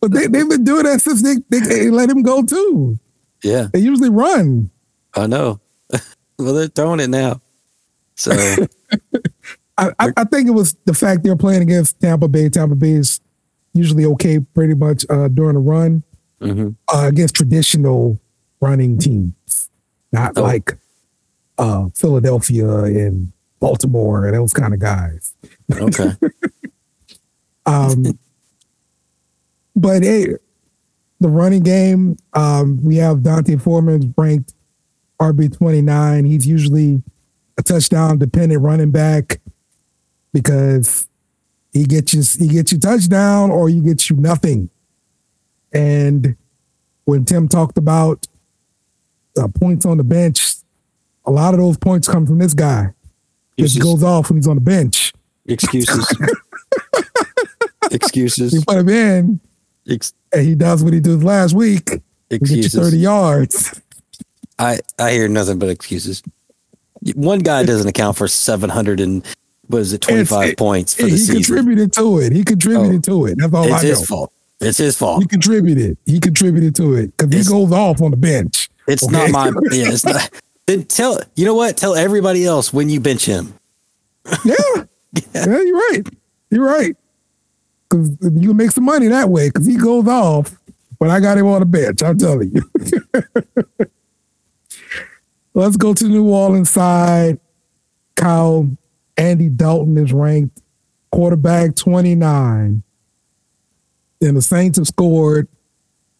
[0.00, 2.98] But they, they've been doing that since they, they, they let him go too.
[3.42, 4.70] Yeah, They usually run.
[5.14, 5.60] I know.
[6.38, 7.40] well, they're throwing it now.
[8.14, 8.32] So
[9.78, 12.48] I, I, I think it was the fact they're playing against Tampa Bay.
[12.48, 13.20] Tampa Bay is
[13.72, 16.02] usually okay pretty much uh, during a run
[16.40, 16.76] mhm.
[16.92, 18.20] uh, against traditional
[18.60, 19.70] running teams,
[20.12, 20.42] not Oh.
[20.42, 20.76] like
[21.58, 25.34] uh, Philadelphia and Baltimore and those kind of guys.
[25.72, 26.12] okay.
[27.66, 28.18] Um,
[29.74, 30.34] but hey,
[31.20, 34.52] the running game, um, we have D'Onta Foreman ranked
[35.18, 36.26] RB twenty nine.
[36.26, 37.02] He's usually
[37.56, 39.40] a touchdown dependent running back
[40.32, 41.08] because
[41.72, 44.70] he gets you he gets you touchdown or you get you nothing.
[45.72, 46.36] And
[47.04, 48.26] when Tim talked about
[49.36, 50.56] uh, points on the bench,
[51.26, 52.92] a lot of those points come from this guy.
[53.58, 55.12] Just goes off when he's on the bench.
[55.46, 56.06] Excuses.
[57.90, 58.52] Excuses.
[58.52, 59.40] You put him in,
[59.88, 61.90] Ex- and he does what he did last week.
[62.30, 62.90] He get you excuses.
[62.90, 63.80] 30 yards.
[64.58, 66.22] I I hear nothing but excuses.
[67.14, 69.24] One guy doesn't account for seven hundred and
[69.68, 71.36] was it twenty five points for he the season.
[71.36, 72.32] He contributed to it.
[72.32, 73.26] He contributed oh.
[73.26, 73.38] to it.
[73.38, 73.74] That's all I know.
[73.74, 74.32] It's his fault.
[74.60, 75.22] It's his fault.
[75.22, 75.98] He contributed.
[76.06, 78.70] He contributed to it because he goes off on the bench.
[78.86, 79.30] It's Okay?
[79.30, 79.60] not my.
[79.70, 80.30] Yeah, it's not.
[80.66, 81.76] Then tell you know what?
[81.76, 83.54] Tell everybody else when you bench him.
[84.44, 84.54] yeah.
[85.34, 86.02] yeah, you're right.
[86.50, 86.96] You're right.
[87.88, 90.56] Because you can make some money that way because he goes off,
[90.98, 92.02] but I got him on the bench.
[92.02, 92.62] I'm telling you.
[95.54, 97.38] Let's go to the New Orleans side.
[98.16, 98.68] Kyle,
[99.16, 100.60] Andy Dalton is ranked
[101.12, 102.82] quarterback 29.
[104.20, 105.46] And the Saints have scored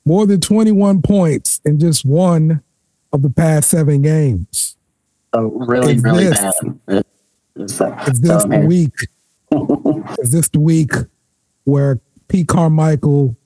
[0.05, 2.62] more than 21 points in just one
[3.14, 4.76] of the past seven games.
[5.32, 6.40] so really, Is really this-
[6.86, 7.04] bad.
[7.56, 8.94] Is this the week?
[10.18, 10.90] is this the week
[11.62, 13.36] where Pete Carmichael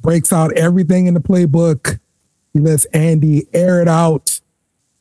[0.00, 1.98] breaks out everything in the playbook?
[2.54, 4.40] He lets Andy air it out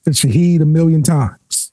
[0.06, 1.72] to Shaheed a million times.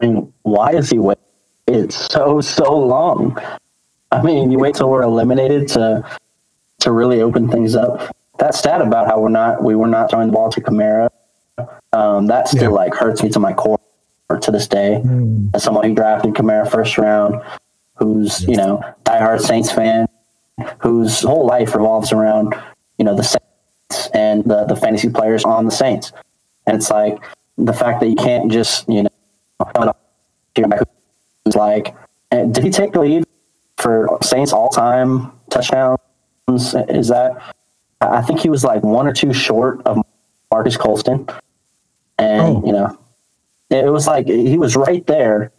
[0.00, 1.22] I mean, why is he waiting
[1.68, 3.38] It's so so long?
[4.10, 6.04] I mean, you wait till we're eliminated to
[6.80, 8.14] to really open things up.
[8.38, 11.08] That stat about how we're not we were not throwing the ball to Kamara,
[11.92, 12.68] um, that still Yeah.
[12.68, 13.78] like hurts me to my core
[14.40, 15.00] to this day.
[15.04, 15.50] Mm.
[15.54, 17.40] As someone who drafted Kamara first round,
[17.96, 20.06] who's you know diehard Saints fan,
[20.78, 22.54] whose whole life revolves around
[22.98, 26.12] you know the Saints and the the fantasy players on the Saints,
[26.66, 27.18] and it's like
[27.56, 29.92] the fact that you can't just you know
[31.44, 31.94] who's like,
[32.30, 33.24] did he take the lead
[33.78, 35.98] for Saints all time touchdowns?
[36.48, 37.54] Is that?
[38.00, 39.98] I think he was like one or two short of
[40.50, 41.26] Marques Colston,
[42.18, 42.62] and Oh.
[42.66, 42.98] you know,
[43.70, 45.50] it was like he was right there.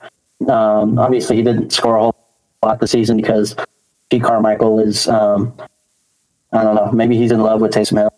[0.47, 2.15] Um, obviously, he didn't score a whole
[2.63, 3.55] lot this season because
[4.09, 5.53] Pete Carmichael is, um,
[6.53, 8.11] I don't know, maybe he's in love with Taysom Hill,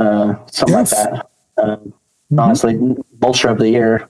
[0.00, 0.92] uh, something Yes.
[0.92, 1.28] like that.
[1.62, 1.92] Um,
[2.36, 2.76] Honestly,
[3.20, 4.08] vulture of the year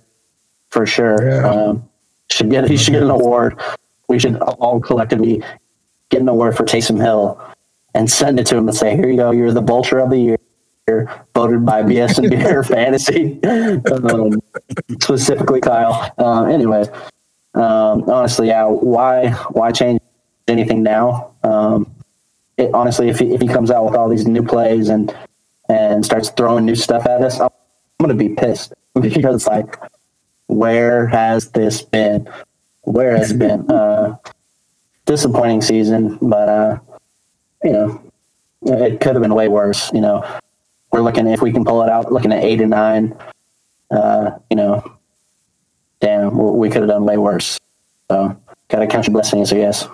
[0.70, 1.18] for sure.
[1.28, 1.46] Yeah.
[1.50, 1.88] Um,
[2.30, 3.60] should get he should get an award.
[4.08, 5.42] We should all collectively
[6.08, 7.38] get an award for Taysom Hill
[7.96, 9.30] and send it to him and say, "Here you go.
[9.30, 10.38] You're the vulture of the year."
[11.34, 14.40] Voted by BS and Beer Fantasy, um,
[15.00, 16.12] specifically Kyle.
[16.16, 16.84] Uh, anyway,
[17.54, 18.66] um, honestly, yeah.
[18.66, 20.00] Why why change
[20.46, 21.32] anything now?
[21.42, 21.92] Um,
[22.56, 25.12] it, honestly, if he, if he comes out with all these new plays and
[25.68, 27.48] and starts throwing new stuff at us, I'm,
[27.98, 29.76] I'm going to be pissed because it's like,
[30.46, 32.28] where has this been?
[32.82, 33.68] Where has it been?
[33.68, 34.16] Uh,
[35.06, 36.78] disappointing season, but uh,
[37.62, 38.12] you know,
[38.62, 39.92] it could have been way worse.
[39.92, 40.24] You know,
[40.92, 43.16] we're looking if we can pull it out, looking at eight and nine.
[43.90, 44.98] Uh, you know,
[46.00, 47.58] damn, we could have done way worse.
[48.10, 49.88] So, gotta count your blessings, I guess.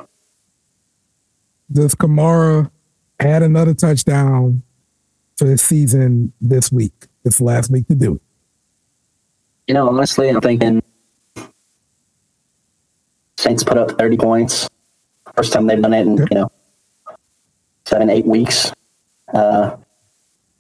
[1.71, 2.71] Does Kamara
[3.19, 4.63] add another touchdown
[5.37, 7.07] for this season this week?
[7.23, 8.23] This last week to do it.
[9.69, 10.83] You know, honestly, I'm thinking
[13.37, 14.69] Saints put up 30 points.
[15.35, 16.53] First time they've done it in, you know,
[17.93, 18.73] seven, eight weeks.
[19.35, 19.77] Uh,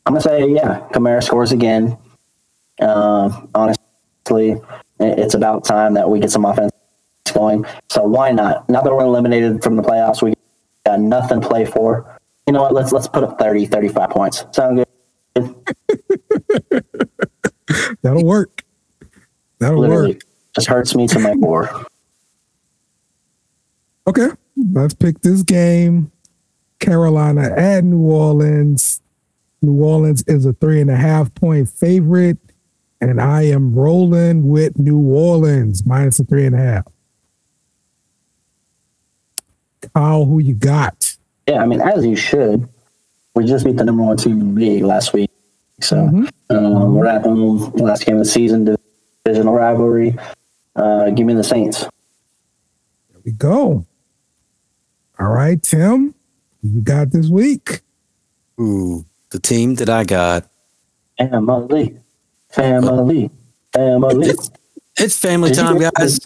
[0.04, 1.96] I'm going to say, yeah, Kamara scores again.
[2.78, 4.60] Uh, honestly,
[5.00, 6.72] it's about time that we get some offense
[7.32, 7.64] going.
[7.88, 8.68] So why not?
[8.68, 10.34] Now that we're eliminated from the playoffs, we
[10.84, 12.18] got nothing to play for.
[12.46, 12.74] You know what?
[12.74, 14.44] Let's let's put up 30, 35 points.
[14.52, 14.84] Sound
[15.34, 15.54] good?
[18.02, 18.62] That'll work.
[19.58, 20.22] That'll Literally, work.
[20.54, 21.86] just hurts me to my core.
[24.04, 24.30] Okay,
[24.72, 26.11] let's pick this game.
[26.82, 29.00] Carolina at New Orleans.
[29.62, 32.38] New Orleans is a three and a half point favorite,
[33.00, 36.86] and I am rolling with New Orleans minus a three and a half.
[39.94, 41.16] Kyle, who you got?
[41.46, 42.68] Yeah, I mean, as you should.
[43.34, 45.30] We just beat the number one team in the league last week.
[45.80, 47.72] So um, we're at home.
[47.76, 48.76] Last game of the season,
[49.24, 50.18] divisional rivalry.
[50.76, 51.80] Uh, give me the Saints.
[51.80, 53.86] There we go.
[55.18, 56.14] All right, Tim,
[56.62, 57.80] you got this week?
[58.60, 60.48] Ooh, the team that I got.
[61.18, 61.96] Family.
[62.50, 63.30] Family.
[63.72, 64.28] Family.
[64.28, 64.50] It's,
[64.96, 66.20] it's family time, guys.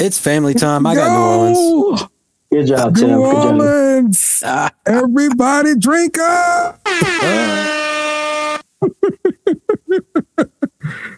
[0.00, 0.86] It's family time.
[0.86, 2.04] I got New Orleans.
[2.50, 3.10] Good job, Tim.
[3.10, 3.60] New Good job.
[3.60, 4.42] Orleans.
[4.86, 6.80] Everybody drink up.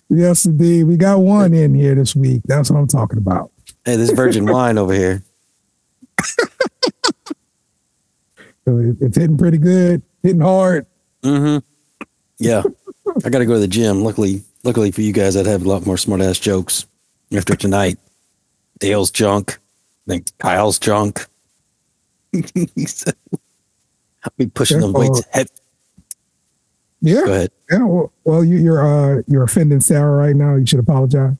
[0.08, 0.84] yes, indeed.
[0.84, 2.42] We got one in here this week.
[2.44, 3.50] That's what I'm talking about.
[3.84, 5.22] Hey, this virgin wine over here.
[8.64, 10.86] So It's hitting pretty good, hitting hard.
[11.22, 11.58] Mm-hmm.
[12.38, 12.62] Yeah.
[13.24, 14.02] I gotta go to the gym.
[14.02, 16.86] Luckily, luckily for you guys, I'd have a lot more smart ass jokes
[17.32, 17.98] after tonight.
[18.78, 19.58] Dale's junk.
[20.06, 21.26] I think Kyle's junk.
[22.34, 22.42] I'll
[24.36, 25.22] be pushing them weights.
[25.32, 25.48] Head.
[27.00, 27.24] Yeah.
[27.24, 27.50] Go ahead.
[27.70, 27.82] Yeah.
[27.82, 28.84] Well, well you, you're
[29.18, 30.56] uh, you're offending Sarah right now.
[30.56, 31.36] You should apologize.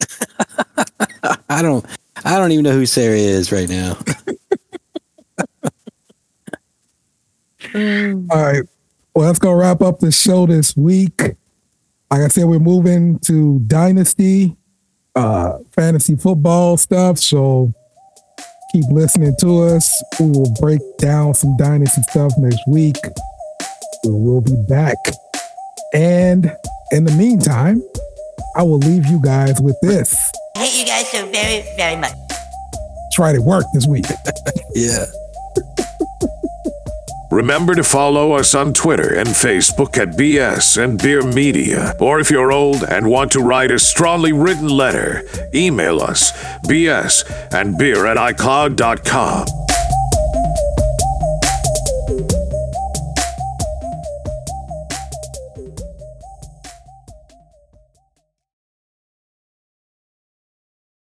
[1.48, 1.84] I don't
[2.24, 3.96] I don't even know who Sarah is right now.
[7.74, 8.62] All right.
[9.14, 11.20] Well, that's gonna wrap up the show this week.
[12.10, 14.56] Like I said, we're moving to dynasty,
[15.14, 17.18] uh, fantasy football stuff.
[17.18, 17.72] So
[18.72, 20.04] keep listening to us.
[20.20, 22.96] We will break down some dynasty stuff next week.
[24.04, 24.96] We will be back.
[25.92, 26.54] And
[26.92, 27.82] in the meantime,
[28.56, 30.16] I will leave you guys with this.
[30.56, 32.12] I hate you guys so very, very much.
[33.12, 34.06] Try to work this week.
[34.74, 35.04] yeah.
[37.30, 41.94] Remember to follow us on Twitter and Facebook at BS and Beer Media.
[42.00, 45.22] Or if you're old and want to write a strongly written letter,
[45.54, 49.67] email us bs and beer at icloud.com.